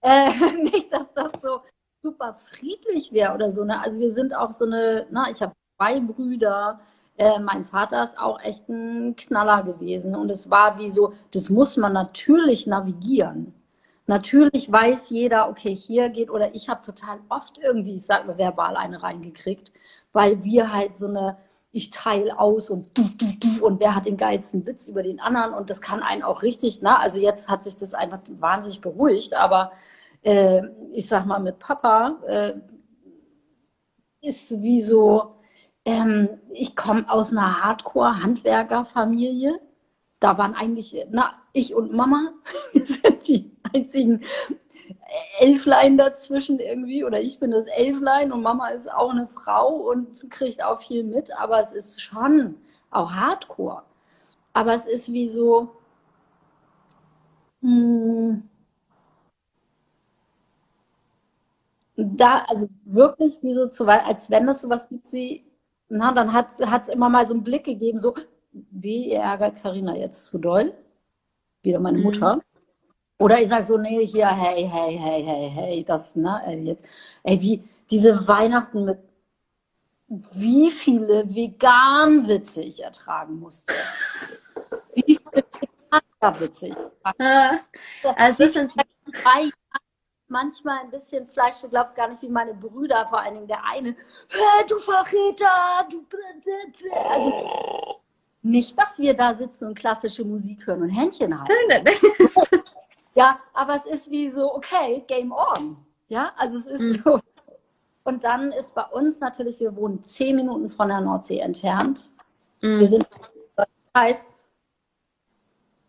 [0.00, 0.30] äh,
[0.62, 1.60] nicht, dass das so
[2.02, 3.64] super friedlich wäre oder so.
[3.64, 3.80] Ne?
[3.80, 6.80] Also wir sind auch so eine, na, ich habe zwei Brüder.
[7.18, 10.14] Äh, mein Vater ist auch echt ein Knaller gewesen.
[10.14, 13.55] Und es war wie so, das muss man natürlich navigieren.
[14.06, 18.38] Natürlich weiß jeder, okay, hier geht, oder ich habe total oft irgendwie, ich sag mal,
[18.38, 19.72] verbal eine reingekriegt,
[20.12, 21.38] weil wir halt so eine,
[21.72, 25.20] ich teile aus und du, du, du und wer hat den geilsten Witz über den
[25.20, 28.80] anderen und das kann einen auch richtig, na, also jetzt hat sich das einfach wahnsinnig
[28.80, 29.72] beruhigt, aber
[30.22, 32.54] äh, ich sag mal, mit Papa äh,
[34.20, 35.36] ist wie so,
[35.84, 39.60] ähm, ich komme aus einer Hardcore-Handwerkerfamilie.
[40.20, 42.32] Da waren eigentlich, na, ich und Mama,
[42.72, 44.22] wir sind die einzigen
[45.40, 50.30] Elflein dazwischen irgendwie, oder ich bin das Elflein und Mama ist auch eine Frau und
[50.30, 52.56] kriegt auch viel mit, aber es ist schon
[52.90, 53.82] auch Hardcore.
[54.52, 55.70] Aber es ist wie so,
[57.62, 58.42] hm,
[61.96, 65.44] da, also wirklich wie so zu als wenn es sowas gibt, sie,
[65.88, 68.14] na, dann hat es immer mal so einen Blick gegeben, so,
[68.52, 70.74] wie ärgert Karina jetzt zu doll?
[71.66, 72.04] Wieder meine mhm.
[72.04, 72.40] Mutter.
[73.18, 76.84] Oder ich sage so, nee, hier, hey, hey, hey, hey, hey, das, ne, jetzt,
[77.24, 78.98] ey, wie diese Weihnachten mit,
[80.06, 83.72] wie viele Vegan-Witze ich ertragen musste.
[84.94, 85.44] wie viele
[85.90, 88.14] Vegan-Witze ich ertragen musste.
[88.16, 88.72] Also, es sind
[90.28, 91.60] manchmal ein bisschen Fleisch.
[91.62, 93.96] Du glaubst gar nicht, wie meine Brüder, vor allen Dingen der eine,
[94.68, 96.06] du Verräter, du.
[97.08, 97.95] Also,
[98.46, 101.84] nicht, dass wir da sitzen und klassische Musik hören und Händchen halten.
[103.14, 105.76] ja, aber es ist wie so, okay, Game on.
[106.08, 107.02] Ja, also es ist mhm.
[107.04, 107.20] so.
[108.04, 112.10] Und dann ist bei uns natürlich, wir wohnen zehn Minuten von der Nordsee entfernt.
[112.62, 112.78] Mhm.
[112.78, 113.06] Wir sind
[113.96, 114.28] heißt,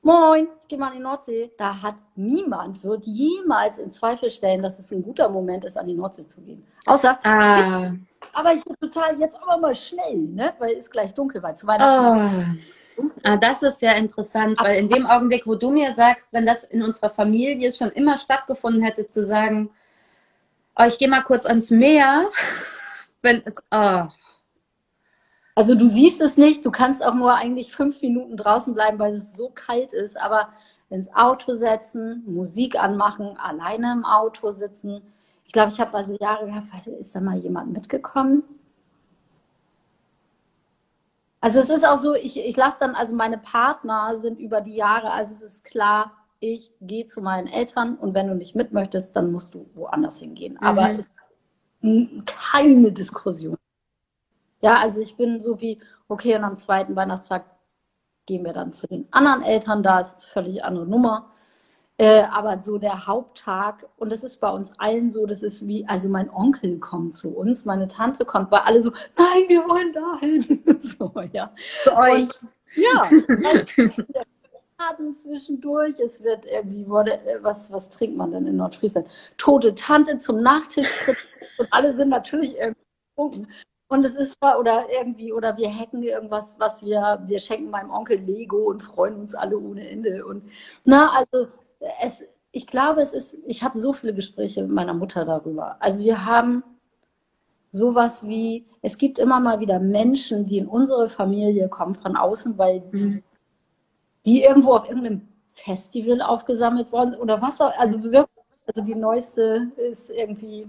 [0.07, 1.51] Moin, ich gehe mal in die Nordsee.
[1.57, 5.85] Da hat niemand, wird jemals in Zweifel stellen, dass es ein guter Moment ist, an
[5.85, 6.65] die Nordsee zu gehen.
[6.85, 7.91] Außer, ah.
[8.33, 10.53] Aber ich bin total jetzt aber mal schnell, ne?
[10.59, 11.55] weil es gleich dunkel war.
[11.55, 12.59] Zu Weihnachten.
[12.97, 13.03] Oh.
[13.23, 16.63] Ah, das ist sehr interessant, weil in dem Augenblick, wo du mir sagst, wenn das
[16.63, 19.69] in unserer Familie schon immer stattgefunden hätte, zu sagen,
[20.75, 22.27] oh, ich gehe mal kurz ans Meer,
[23.21, 24.07] wenn es, oh.
[25.55, 29.11] Also du siehst es nicht, du kannst auch nur eigentlich fünf Minuten draußen bleiben, weil
[29.11, 30.49] es so kalt ist, aber
[30.89, 35.01] ins Auto setzen, Musik anmachen, alleine im Auto sitzen.
[35.47, 38.43] Ich glaube, ich habe also Jahre gehabt, ist da mal jemand mitgekommen?
[41.39, 44.75] Also es ist auch so, ich, ich lasse dann, also meine Partner sind über die
[44.75, 48.73] Jahre, also es ist klar, ich gehe zu meinen Eltern und wenn du nicht mit
[48.73, 50.57] möchtest, dann musst du woanders hingehen.
[50.59, 50.89] Aber mhm.
[50.89, 51.09] es ist
[52.25, 53.57] keine Diskussion.
[54.61, 57.45] Ja, also ich bin so wie, okay, und am zweiten Weihnachtstag
[58.25, 61.31] gehen wir dann zu den anderen Eltern, da ist völlig andere Nummer.
[61.99, 65.87] Äh, aber so der Haupttag, und das ist bei uns allen so, das ist wie,
[65.87, 69.93] also mein Onkel kommt zu uns, meine Tante kommt, weil alle so, nein, wir wollen
[69.93, 70.63] dahin.
[70.79, 71.51] so, ja.
[71.83, 72.21] Für euch.
[72.21, 73.09] Und, ja.
[74.77, 75.99] Karten zwischendurch.
[75.99, 79.07] Es wird irgendwie, wurde, äh, was, was trinkt man denn in Nordfriesland?
[79.37, 80.87] Tote Tante zum Nachtisch
[81.57, 82.85] und alle sind natürlich irgendwie
[83.15, 83.47] getrunken.
[83.89, 88.19] Und es ist oder irgendwie, oder wir hacken irgendwas, was wir, wir schenken meinem Onkel
[88.19, 90.25] Lego und freuen uns alle ohne Ende.
[90.25, 90.43] Und
[90.83, 91.47] na, also
[92.01, 95.77] es, ich glaube, es ist, ich habe so viele Gespräche mit meiner Mutter darüber.
[95.79, 96.63] Also wir haben
[97.69, 102.57] sowas wie, es gibt immer mal wieder Menschen, die in unsere Familie kommen von außen,
[102.57, 103.23] weil die, mhm.
[104.25, 108.27] die irgendwo auf irgendeinem Festival aufgesammelt worden oder was auch, also wirklich,
[108.65, 110.67] also die neueste ist irgendwie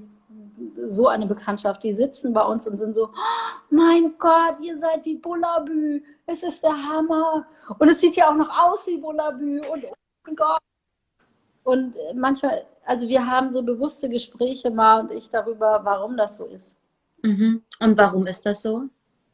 [0.87, 5.05] so eine Bekanntschaft, die sitzen bei uns und sind so, oh, mein Gott, ihr seid
[5.05, 7.47] wie Bullabü, es ist der Hammer.
[7.79, 9.95] Und es sieht ja auch noch aus wie Bullabü und oh
[10.27, 10.59] mein Gott.
[11.69, 16.47] Und manchmal, also wir haben so bewusste Gespräche mal und ich darüber, warum das so
[16.47, 16.79] ist.
[17.23, 17.63] Mhm.
[17.79, 18.85] Und warum ist das so?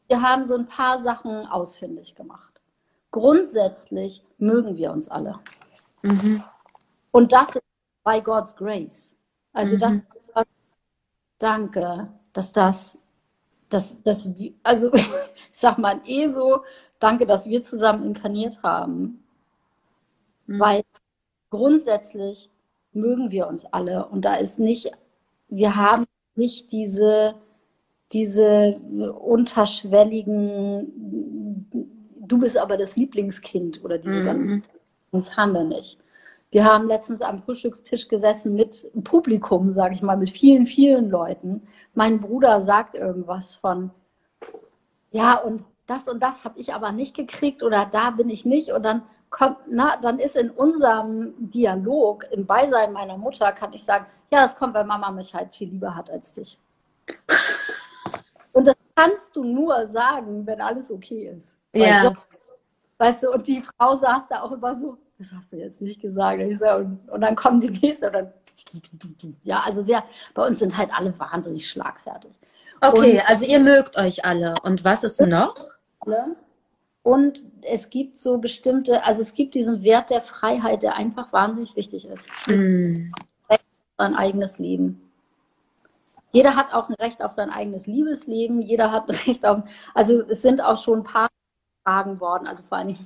[0.09, 2.59] Wir haben so ein paar Sachen ausfindig gemacht.
[3.09, 5.39] Grundsätzlich mögen wir uns alle.
[6.01, 6.43] Mhm.
[7.11, 7.63] Und das ist
[8.03, 9.15] by God's grace.
[9.53, 9.79] Also mhm.
[9.79, 9.99] das
[11.39, 12.97] danke, dass das,
[13.69, 14.27] dass, dass,
[14.61, 15.09] also ich
[15.53, 16.65] sag mal eh so,
[16.99, 19.23] danke, dass wir zusammen inkarniert haben.
[20.47, 20.59] Mhm.
[20.59, 20.83] Weil
[21.55, 22.49] grundsätzlich
[22.93, 24.91] mögen wir uns alle und da ist nicht,
[25.49, 27.35] wir haben nicht diese,
[28.11, 28.79] diese
[29.19, 34.63] unterschwelligen, du bist aber das Lieblingskind oder diese mhm.
[35.11, 35.97] das haben wir nicht.
[36.51, 41.63] Wir haben letztens am Frühstückstisch gesessen mit Publikum, sage ich mal, mit vielen, vielen Leuten.
[41.93, 43.91] Mein Bruder sagt irgendwas von,
[45.11, 48.71] ja, und das und das habe ich aber nicht gekriegt oder da bin ich nicht.
[48.71, 53.83] Und dann kommt, na, dann ist in unserem Dialog, im Beisein meiner Mutter, kann ich
[53.83, 56.59] sagen, ja, das kommt, weil Mama mich halt viel lieber hat als dich.
[58.53, 61.57] Und das kannst du nur sagen, wenn alles okay ist.
[61.73, 62.03] Ja.
[62.03, 62.15] So,
[62.97, 66.01] weißt du, und die Frau saß da auch immer so, das hast du jetzt nicht
[66.01, 66.41] gesagt.
[66.41, 68.33] und, und, dann kommen die nächsten und dann,
[69.43, 70.03] ja, also sehr,
[70.33, 72.31] bei uns sind halt alle wahnsinnig schlagfertig.
[72.81, 74.55] Okay, und, also ihr mögt euch alle.
[74.63, 75.55] Und was ist noch?
[75.99, 76.35] Alle.
[77.05, 81.75] Und es gibt so bestimmte, also es gibt diesen Wert der Freiheit, der einfach wahnsinnig
[81.75, 82.31] wichtig ist.
[82.47, 83.11] Mm.
[83.47, 84.99] Recht auf sein eigenes Leben.
[86.31, 88.59] Jeder hat auch ein Recht auf sein eigenes Liebesleben.
[88.59, 89.61] Jeder hat ein Recht auf,
[89.93, 91.27] also es sind auch schon ein paar
[91.83, 92.97] Fragen worden, also vor allem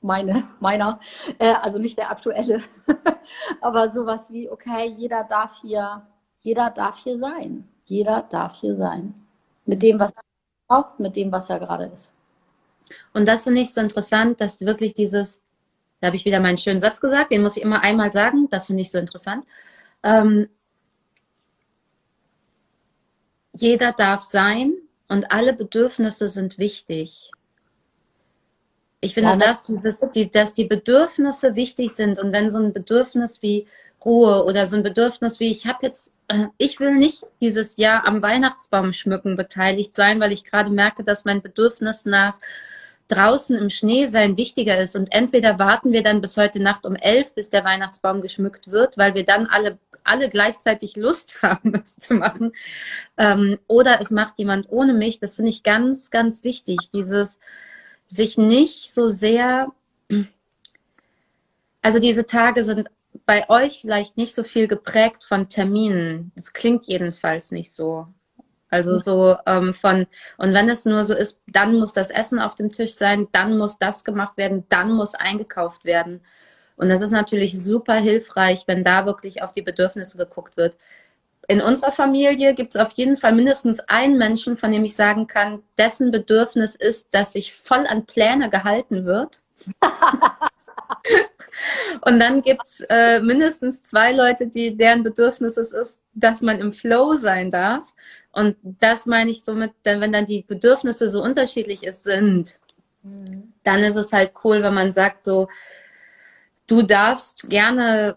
[0.00, 1.00] meine, meiner,
[1.40, 2.62] äh, also nicht der aktuelle,
[3.60, 6.06] aber sowas wie, okay, jeder darf hier,
[6.42, 7.68] jeder darf hier sein.
[7.86, 9.14] Jeder darf hier sein.
[9.66, 10.22] Mit dem, was er
[10.68, 12.14] braucht, mit dem, was er gerade ist.
[13.12, 15.40] Und das finde ich so interessant, dass wirklich dieses,
[16.00, 18.66] da habe ich wieder meinen schönen Satz gesagt, den muss ich immer einmal sagen, das
[18.66, 19.44] finde ich so interessant.
[20.02, 20.48] Ähm,
[23.52, 24.72] jeder darf sein
[25.08, 27.30] und alle Bedürfnisse sind wichtig.
[29.00, 32.72] Ich finde, ja, dass, dieses, die, dass die Bedürfnisse wichtig sind und wenn so ein
[32.72, 33.66] Bedürfnis wie
[34.04, 38.06] Ruhe oder so ein Bedürfnis wie ich habe jetzt, äh, ich will nicht dieses Jahr
[38.06, 42.38] am Weihnachtsbaum schmücken beteiligt sein, weil ich gerade merke, dass mein Bedürfnis nach
[43.10, 46.96] draußen im Schnee sein wichtiger ist und entweder warten wir dann bis heute Nacht um
[46.96, 51.96] elf, bis der Weihnachtsbaum geschmückt wird, weil wir dann alle alle gleichzeitig Lust haben, das
[51.96, 52.52] zu machen.
[53.18, 55.20] Ähm, oder es macht jemand ohne mich.
[55.20, 56.78] Das finde ich ganz, ganz wichtig.
[56.92, 57.38] Dieses,
[58.10, 59.72] sich nicht so sehr,
[61.80, 62.90] also diese Tage sind
[63.24, 66.32] bei euch vielleicht nicht so viel geprägt von Terminen.
[66.34, 68.08] Es klingt jedenfalls nicht so.
[68.70, 70.06] Also so ähm, von,
[70.38, 73.58] und wenn es nur so ist, dann muss das Essen auf dem Tisch sein, dann
[73.58, 76.20] muss das gemacht werden, dann muss eingekauft werden.
[76.76, 80.76] Und das ist natürlich super hilfreich, wenn da wirklich auf die Bedürfnisse geguckt wird
[81.50, 85.26] in unserer Familie gibt es auf jeden Fall mindestens einen Menschen, von dem ich sagen
[85.26, 89.42] kann, dessen Bedürfnis ist, dass sich voll an Pläne gehalten wird.
[92.02, 96.60] Und dann gibt es äh, mindestens zwei Leute, die deren Bedürfnis es ist, dass man
[96.60, 97.92] im Flow sein darf.
[98.32, 102.60] Und das meine ich somit, wenn dann die Bedürfnisse so unterschiedlich ist, sind,
[103.02, 103.52] mhm.
[103.64, 105.48] dann ist es halt cool, wenn man sagt so,
[106.66, 108.16] du darfst gerne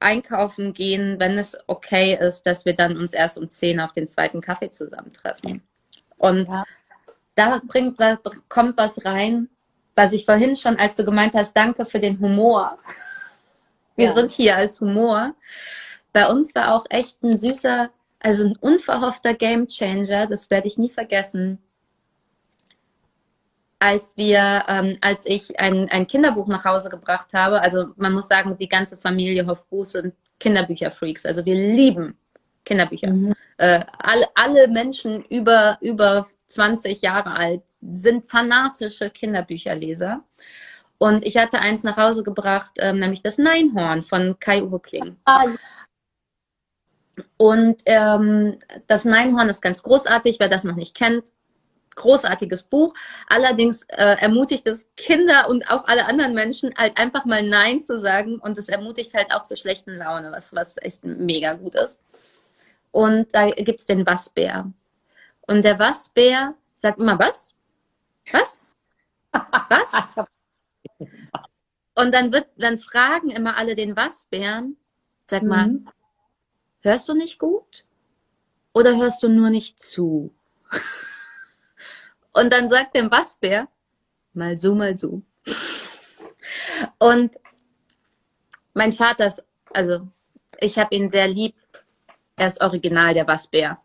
[0.00, 4.08] einkaufen gehen, wenn es okay ist, dass wir dann uns erst um 10 auf den
[4.08, 5.62] zweiten Kaffee zusammentreffen.
[6.16, 6.64] Und ja.
[7.34, 9.48] da bringt was, kommt was rein,
[9.94, 12.78] was ich vorhin schon, als du gemeint hast, danke für den Humor.
[13.96, 14.14] Wir ja.
[14.14, 15.34] sind hier als Humor.
[16.12, 17.90] Bei uns war auch echt ein süßer,
[18.20, 21.58] also ein unverhoffter Game Changer, das werde ich nie vergessen
[23.84, 27.60] als wir, ähm, als ich ein, ein Kinderbuch nach Hause gebracht habe.
[27.60, 31.26] Also man muss sagen, die ganze Familie Hofbuß sind Kinderbücherfreaks.
[31.26, 32.16] Also wir lieben
[32.64, 33.10] Kinderbücher.
[33.10, 33.34] Mhm.
[33.58, 40.24] Äh, alle, alle Menschen über, über 20 Jahre alt sind fanatische Kinderbücherleser.
[40.98, 45.16] Und ich hatte eins nach Hause gebracht, ähm, nämlich das Neinhorn von Kai-Uwe Kling.
[45.24, 45.46] Ah,
[47.36, 51.32] Und ähm, das Neinhorn ist ganz großartig, wer das noch nicht kennt.
[51.96, 52.94] Großartiges Buch.
[53.28, 58.00] Allerdings äh, ermutigt es Kinder und auch alle anderen Menschen halt einfach mal Nein zu
[58.00, 62.00] sagen und es ermutigt halt auch zur schlechten Laune, was, was echt mega gut ist.
[62.90, 64.72] Und da gibt's den Wassbär.
[65.42, 67.53] Und der Wassbär sagt immer was?
[68.32, 68.64] Was?
[69.32, 69.92] Was?
[71.94, 74.76] Und dann wird, dann fragen immer alle den Wassbären,
[75.24, 75.88] sag mal, mhm.
[76.82, 77.84] hörst du nicht gut?
[78.72, 80.34] Oder hörst du nur nicht zu?
[82.32, 83.68] Und dann sagt der Wassbär,
[84.32, 85.22] mal so, mal so.
[86.98, 87.38] Und
[88.72, 90.08] mein Vater ist, also
[90.58, 91.54] ich habe ihn sehr lieb.
[92.36, 93.80] Er ist original der Wassbär.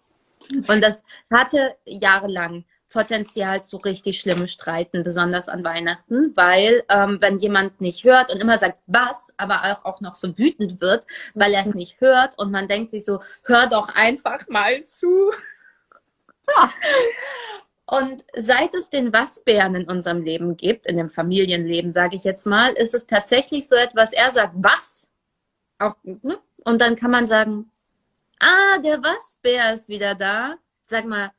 [0.68, 7.38] Und das hatte jahrelang Potenzial zu richtig schlimmen Streiten, besonders an Weihnachten, weil ähm, wenn
[7.38, 11.54] jemand nicht hört und immer sagt was, aber auch, auch noch so wütend wird, weil
[11.54, 15.32] er es nicht hört und man denkt sich so, hör doch einfach mal zu.
[17.86, 22.46] Und seit es den Wasbären in unserem Leben gibt, in dem Familienleben, sage ich jetzt
[22.46, 25.08] mal, ist es tatsächlich so etwas, er sagt, was?
[25.80, 26.38] Auch, ne?
[26.66, 27.72] Und dann kann man sagen,
[28.40, 30.56] ah, der Wasbär ist wieder da.
[30.84, 31.32] Sag mal,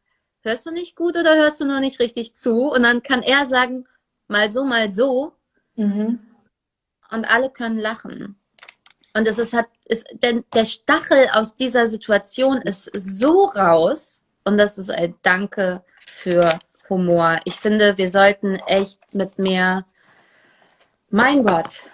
[0.42, 2.70] hörst du nicht gut oder hörst du nur nicht richtig zu?
[2.70, 3.84] Und dann kann er sagen,
[4.28, 5.32] mal so, mal so.
[5.76, 6.20] Mhm.
[7.10, 8.36] Und alle können lachen.
[9.14, 14.22] Und es ist, hat, ist, denn der Stachel aus dieser Situation ist so raus.
[14.44, 17.40] Und das ist ein Danke für Humor.
[17.44, 19.84] Ich finde, wir sollten echt mit mehr,
[21.08, 21.84] mein Gott,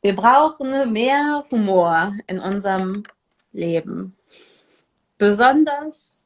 [0.00, 3.04] wir brauchen mehr Humor in unserem
[3.52, 4.16] Leben.
[5.16, 6.21] Besonders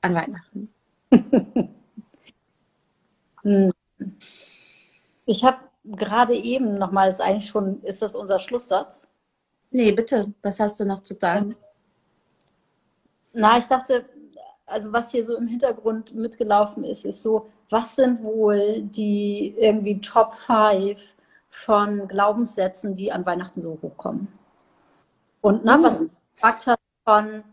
[0.00, 0.74] an Weihnachten?
[3.42, 3.72] Hm.
[5.24, 9.08] ich habe gerade eben nochmal, ist eigentlich schon, ist das unser Schlusssatz?
[9.70, 11.56] Nee, bitte, was hast du noch zu sagen?
[13.32, 14.04] Na, ich dachte,
[14.66, 20.00] also was hier so im Hintergrund mitgelaufen ist, ist so, was sind wohl die irgendwie
[20.00, 21.00] Top 5
[21.48, 24.28] von Glaubenssätzen, die an Weihnachten so hochkommen?
[25.40, 26.08] Und na, was hm.
[26.08, 27.44] du gesagt hast von,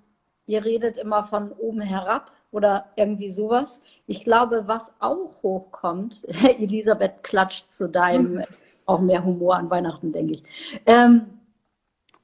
[0.47, 3.81] ihr redet immer von oben herab oder irgendwie sowas.
[4.05, 8.43] Ich glaube, was auch hochkommt, Elisabeth klatscht zu deinem
[8.85, 10.43] auch mehr Humor an Weihnachten, denke ich.
[10.85, 11.25] Ähm,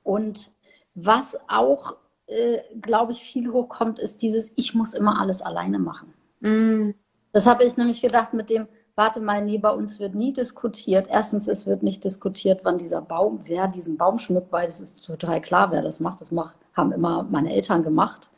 [0.03, 0.51] und
[0.95, 1.95] was auch,
[2.27, 6.13] äh, glaube ich, viel hochkommt, ist dieses, ich muss immer alles alleine machen.
[6.39, 6.91] Mm.
[7.31, 11.07] Das habe ich nämlich gedacht mit dem, warte mal, nee, bei uns wird nie diskutiert.
[11.09, 15.03] Erstens, es wird nicht diskutiert, wann dieser Baum, wer diesen Baum schmückt, weil es ist
[15.03, 16.21] total klar, wer das macht.
[16.21, 18.29] Das macht, haben immer meine Eltern gemacht.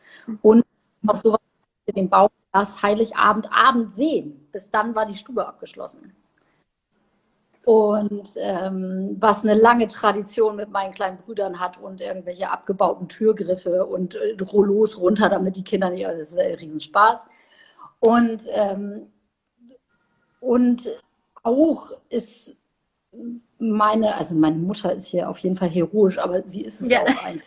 [0.41, 0.63] Und
[1.05, 1.39] auch sowas
[1.93, 4.47] den Baum erst Heiligabend Abend sehen.
[4.51, 6.15] Bis dann war die Stube abgeschlossen.
[7.65, 13.88] Und ähm, was eine lange Tradition mit meinen kleinen Brüdern hat und irgendwelche abgebauten Türgriffe
[13.88, 17.21] und äh, Rollos runter, damit die Kinder nicht, das ist ein Riesenspaß.
[17.99, 19.07] Und, ähm,
[20.39, 20.95] und
[21.41, 22.55] auch ist
[23.57, 27.01] meine, also meine Mutter ist hier auf jeden Fall heroisch, aber sie ist es ja.
[27.01, 27.41] auch ein.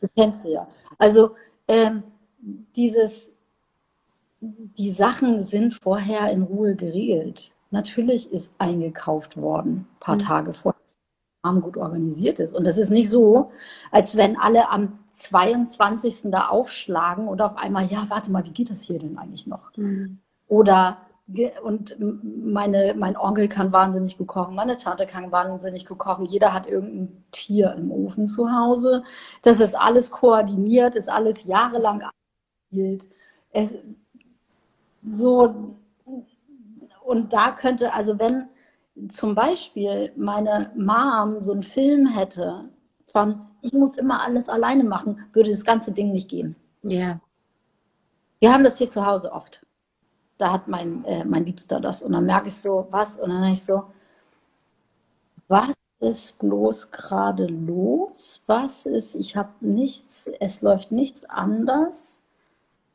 [0.00, 0.66] Du kennst sie ja.
[0.98, 1.36] Also
[1.68, 2.02] ähm,
[2.74, 3.30] dieses
[4.40, 7.52] die Sachen sind vorher in Ruhe geregelt.
[7.70, 10.20] Natürlich ist eingekauft worden, ein paar mhm.
[10.20, 10.80] Tage vorher
[11.62, 12.52] gut organisiert ist.
[12.52, 13.50] Und das ist nicht so,
[13.90, 16.30] als wenn alle am 22.
[16.30, 19.74] da aufschlagen und auf einmal, ja, warte mal, wie geht das hier denn eigentlich noch?
[19.76, 20.18] Mhm.
[20.48, 20.98] Oder
[21.62, 26.52] und meine, mein Onkel kann wahnsinnig gut kochen, meine Tante kann wahnsinnig gut kochen, jeder
[26.52, 29.04] hat irgendein Tier im Ofen zu Hause.
[29.42, 33.06] Das ist alles koordiniert, ist alles jahrelang abgespielt.
[33.52, 33.76] Es,
[35.02, 35.76] so,
[37.04, 38.48] und da könnte, also wenn
[39.08, 42.68] zum Beispiel meine Mom so einen Film hätte
[43.06, 46.56] von, ich muss immer alles alleine machen, würde das ganze Ding nicht gehen.
[46.82, 46.98] Ja.
[46.98, 47.20] Yeah.
[48.40, 49.64] Wir haben das hier zu Hause oft.
[50.38, 52.02] Da hat mein, äh, mein Liebster das.
[52.02, 53.18] Und dann merke ich so, was?
[53.18, 53.84] Und dann ich so,
[55.48, 58.42] was ist bloß gerade los?
[58.46, 62.19] Was ist, ich habe nichts, es läuft nichts anders.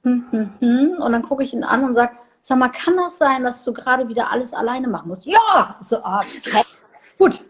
[0.05, 1.01] Hm, hm, hm.
[1.01, 3.73] Und dann gucke ich ihn an und sage, sag mal, kann das sein, dass du
[3.73, 5.25] gerade wieder alles alleine machen musst?
[5.25, 5.77] Ja!
[5.81, 6.21] So, ah,
[7.17, 7.41] gut.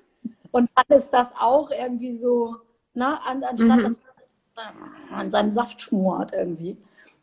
[0.52, 2.56] Und dann ist das auch irgendwie so,
[2.94, 3.98] na, an, anstatt mhm.
[5.12, 6.78] an seinem Saft schmort irgendwie.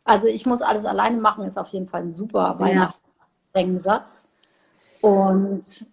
[0.05, 4.27] Also ich muss alles alleine machen, ist auf jeden Fall ein super Weihnachtssatz.
[5.01, 5.87] Und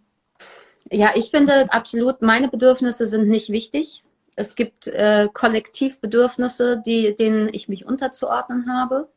[0.91, 4.05] ja, ich finde absolut, meine Bedürfnisse sind nicht wichtig.
[4.37, 9.09] Es gibt äh, Kollektivbedürfnisse, die, denen ich mich unterzuordnen habe.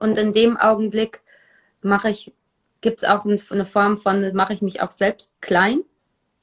[0.00, 1.22] Und in dem Augenblick
[1.82, 2.32] mache ich,
[2.80, 5.82] gibt es auch eine Form von, mache ich mich auch selbst klein.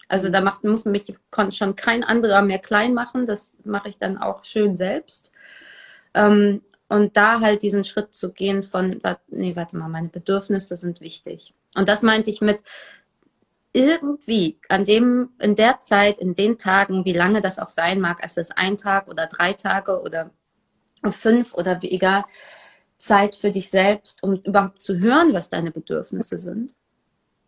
[0.08, 1.14] Also da macht, muss mich
[1.50, 3.26] schon kein anderer mehr klein machen.
[3.26, 5.32] Das mache ich dann auch schön selbst.
[6.14, 11.02] Ähm, und da halt diesen Schritt zu gehen von, nee, warte mal, meine Bedürfnisse sind
[11.02, 11.54] wichtig.
[11.76, 12.64] Und das meinte ich mit
[13.74, 18.20] irgendwie an dem, in der Zeit, in den Tagen, wie lange das auch sein mag,
[18.22, 20.32] es ist ein Tag oder drei Tage oder
[21.12, 22.24] fünf oder wie egal,
[22.98, 26.74] Zeit für dich selbst, um überhaupt zu hören, was deine Bedürfnisse sind.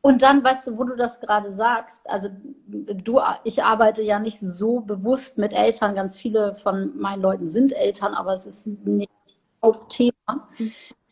[0.01, 2.29] Und dann, weißt du, wo du das gerade sagst, also
[2.67, 7.73] du, ich arbeite ja nicht so bewusst mit Eltern, ganz viele von meinen Leuten sind
[7.73, 9.11] Eltern, aber es ist nicht
[9.61, 10.47] Hauptthema.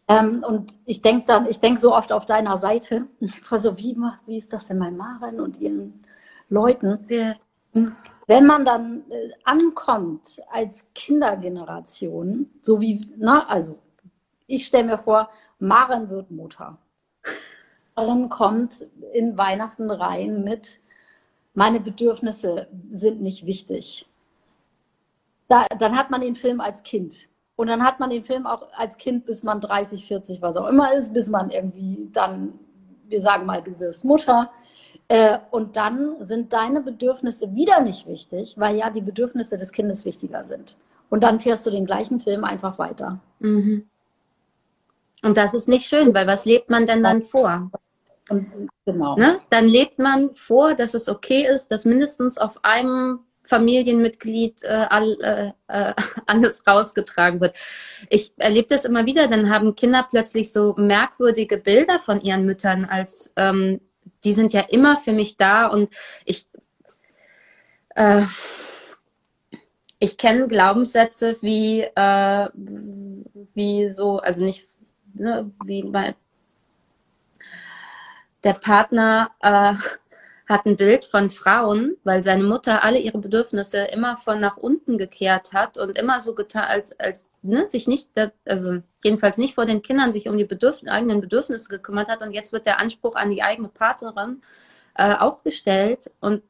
[0.08, 3.08] Ähm, und ich denke dann, ich denke so oft auf deiner Seite,
[3.50, 6.06] also wie macht, wie ist das denn bei Maren und ihren
[6.48, 7.06] Leuten?
[7.10, 7.36] Ja.
[8.26, 13.80] Wenn man dann äh, ankommt als Kindergeneration, so wie, na, also
[14.48, 15.30] ich stelle mir vor,
[15.60, 16.78] Maren wird Mutter.
[17.96, 20.80] Maren kommt in Weihnachten rein mit,
[21.54, 24.06] meine Bedürfnisse sind nicht wichtig.
[25.48, 27.30] Da, dann hat man den Film als Kind.
[27.56, 30.68] Und dann hat man den Film auch als Kind, bis man 30, 40, was auch
[30.68, 32.54] immer ist, bis man irgendwie dann,
[33.08, 34.52] wir sagen mal, du wirst Mutter.
[35.08, 40.06] Äh, und dann sind deine Bedürfnisse wieder nicht wichtig, weil ja die Bedürfnisse des Kindes
[40.06, 40.78] wichtiger sind.
[41.10, 43.20] Und dann fährst du den gleichen Film einfach weiter.
[43.40, 43.88] Mhm.
[45.24, 47.72] Und das ist nicht schön, weil was lebt man denn dann vor?
[48.86, 49.16] genau.
[49.16, 49.40] Ne?
[49.50, 55.54] Dann lebt man vor, dass es okay ist, dass mindestens auf einem Familienmitglied äh, all,
[55.68, 55.94] äh,
[56.26, 57.56] alles rausgetragen wird.
[58.10, 62.86] Ich erlebe das immer wieder, dann haben Kinder plötzlich so merkwürdige Bilder von ihren Müttern,
[62.86, 63.80] als ähm,
[64.24, 65.90] die sind ja immer für mich da und
[66.26, 66.48] ich
[67.96, 68.24] äh,
[70.00, 72.50] ich kenne Glaubenssätze wie äh,
[73.54, 74.68] wie so, also nicht
[75.20, 76.16] ne, wie bei
[78.44, 79.74] der Partner äh,
[80.48, 84.98] hat ein Bild von Frauen, weil seine Mutter alle ihre Bedürfnisse immer von nach unten
[84.98, 88.10] gekehrt hat und immer so getan, als, als ne, sich nicht,
[88.46, 92.22] also jedenfalls nicht vor den Kindern sich um die Bedürf eigenen Bedürfnisse gekümmert hat.
[92.22, 94.42] Und jetzt wird der Anspruch an die eigene Partnerin
[94.96, 96.12] äh, auch gestellt.
[96.22, 96.44] Und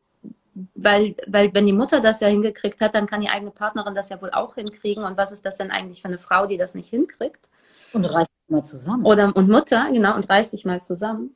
[0.75, 4.09] weil, weil wenn die Mutter das ja hingekriegt hat, dann kann die eigene Partnerin das
[4.09, 5.03] ja wohl auch hinkriegen.
[5.03, 7.49] Und was ist das denn eigentlich für eine Frau, die das nicht hinkriegt?
[7.93, 9.05] Und reißt mal zusammen.
[9.05, 11.35] Oder und Mutter, genau, und reißt sich mal zusammen.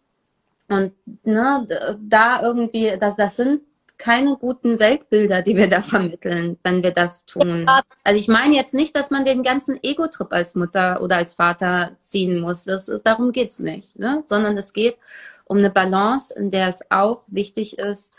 [0.67, 0.93] Und
[1.23, 1.67] ne,
[1.99, 3.61] da irgendwie, das, das sind
[4.01, 7.69] keine guten Weltbilder, die wir da vermitteln, wenn wir das tun.
[8.03, 11.91] Also ich meine jetzt nicht, dass man den ganzen Ego-Trip als Mutter oder als Vater
[11.99, 12.63] ziehen muss.
[12.63, 14.23] Das ist, darum geht's nicht, ne?
[14.25, 14.97] sondern es geht
[15.45, 18.11] um eine Balance, in der es auch wichtig ist,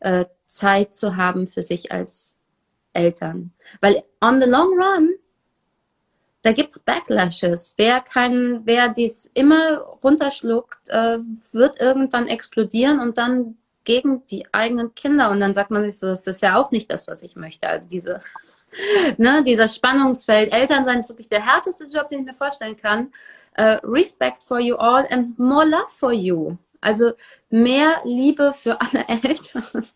[0.00, 2.36] äh, Zeit zu haben für sich als
[2.92, 3.52] Eltern.
[3.80, 5.14] Weil on the long run
[6.44, 7.72] da gibt's Backlashes.
[7.78, 11.18] Wer kann, wer dies immer runterschluckt, äh,
[11.52, 15.30] wird irgendwann explodieren und dann gegen die eigenen Kinder.
[15.30, 17.66] Und dann sagt man sich so, das ist ja auch nicht das, was ich möchte.
[17.66, 18.20] Also diese,
[19.16, 20.52] ne, dieser Spannungsfeld.
[20.52, 23.10] Elternsein ist wirklich der härteste Job, den ich mir vorstellen kann.
[23.58, 26.58] Uh, respect for you all and more love for you.
[26.82, 27.12] Also
[27.48, 29.86] mehr Liebe für alle Eltern.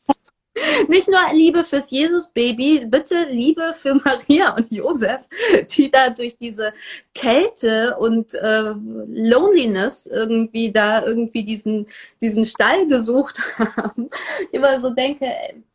[0.89, 5.29] Nicht nur Liebe fürs Jesus-Baby, bitte Liebe für Maria und Josef,
[5.71, 6.73] die da durch diese
[7.15, 8.75] Kälte und äh,
[9.09, 11.87] Loneliness irgendwie da irgendwie diesen,
[12.21, 14.11] diesen Stall gesucht haben.
[14.51, 15.27] Ich immer so denke,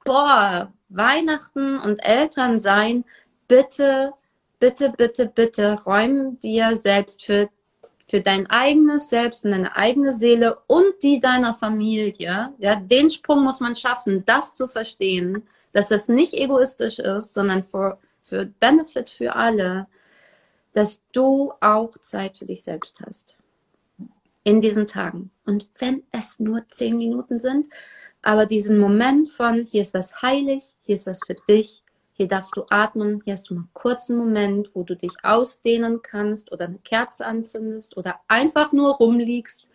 [0.06, 3.04] boah, Weihnachten und Eltern sein,
[3.48, 4.14] bitte,
[4.60, 7.50] bitte, bitte, bitte räum dir selbst für
[8.14, 12.54] für dein eigenes Selbst und deine eigene Seele und die deiner Familie.
[12.60, 15.42] Ja, den Sprung muss man schaffen, das zu verstehen,
[15.72, 19.88] dass das nicht egoistisch ist, sondern für, für Benefit für alle,
[20.74, 23.40] dass du auch Zeit für dich selbst hast.
[24.44, 25.32] In diesen Tagen.
[25.48, 27.68] Und wenn es nur zehn Minuten sind,
[28.22, 31.83] aber diesen Moment von, hier ist was heilig, hier ist was für dich,
[32.24, 36.54] hier darfst du atmen, hier hast du mal einen Moment, wo du dich ausdehnen kannst
[36.54, 39.70] oder eine Kerze anzündest oder einfach nur rumliegst.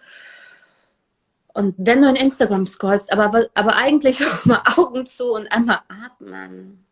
[1.48, 5.80] Und wenn du in Instagram scrollst, aber, aber eigentlich auch mal Augen zu und einmal
[5.88, 6.86] atmen.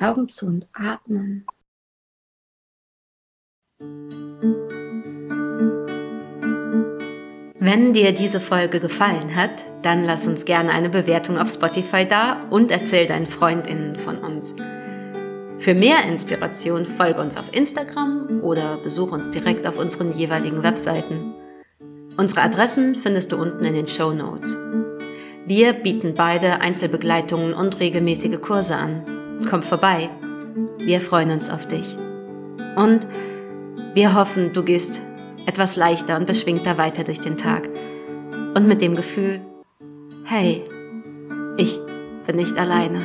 [0.00, 1.46] Augen zu und atmen.
[7.62, 9.50] Wenn dir diese Folge gefallen hat,
[9.82, 14.54] dann lass uns gerne eine Bewertung auf Spotify da und erzähl deinen Freundinnen von uns.
[15.58, 21.34] Für mehr Inspiration folge uns auf Instagram oder besuche uns direkt auf unseren jeweiligen Webseiten.
[22.16, 24.56] Unsere Adressen findest du unten in den Show Notes.
[25.44, 29.02] Wir bieten beide Einzelbegleitungen und regelmäßige Kurse an.
[29.50, 30.08] Komm vorbei.
[30.78, 31.94] Wir freuen uns auf dich.
[32.76, 33.06] Und
[33.92, 35.02] wir hoffen, du gehst
[35.46, 37.68] etwas leichter und beschwingter weiter durch den Tag.
[38.54, 39.40] Und mit dem Gefühl,
[40.24, 40.64] hey,
[41.56, 41.78] ich
[42.26, 43.00] bin nicht alleine.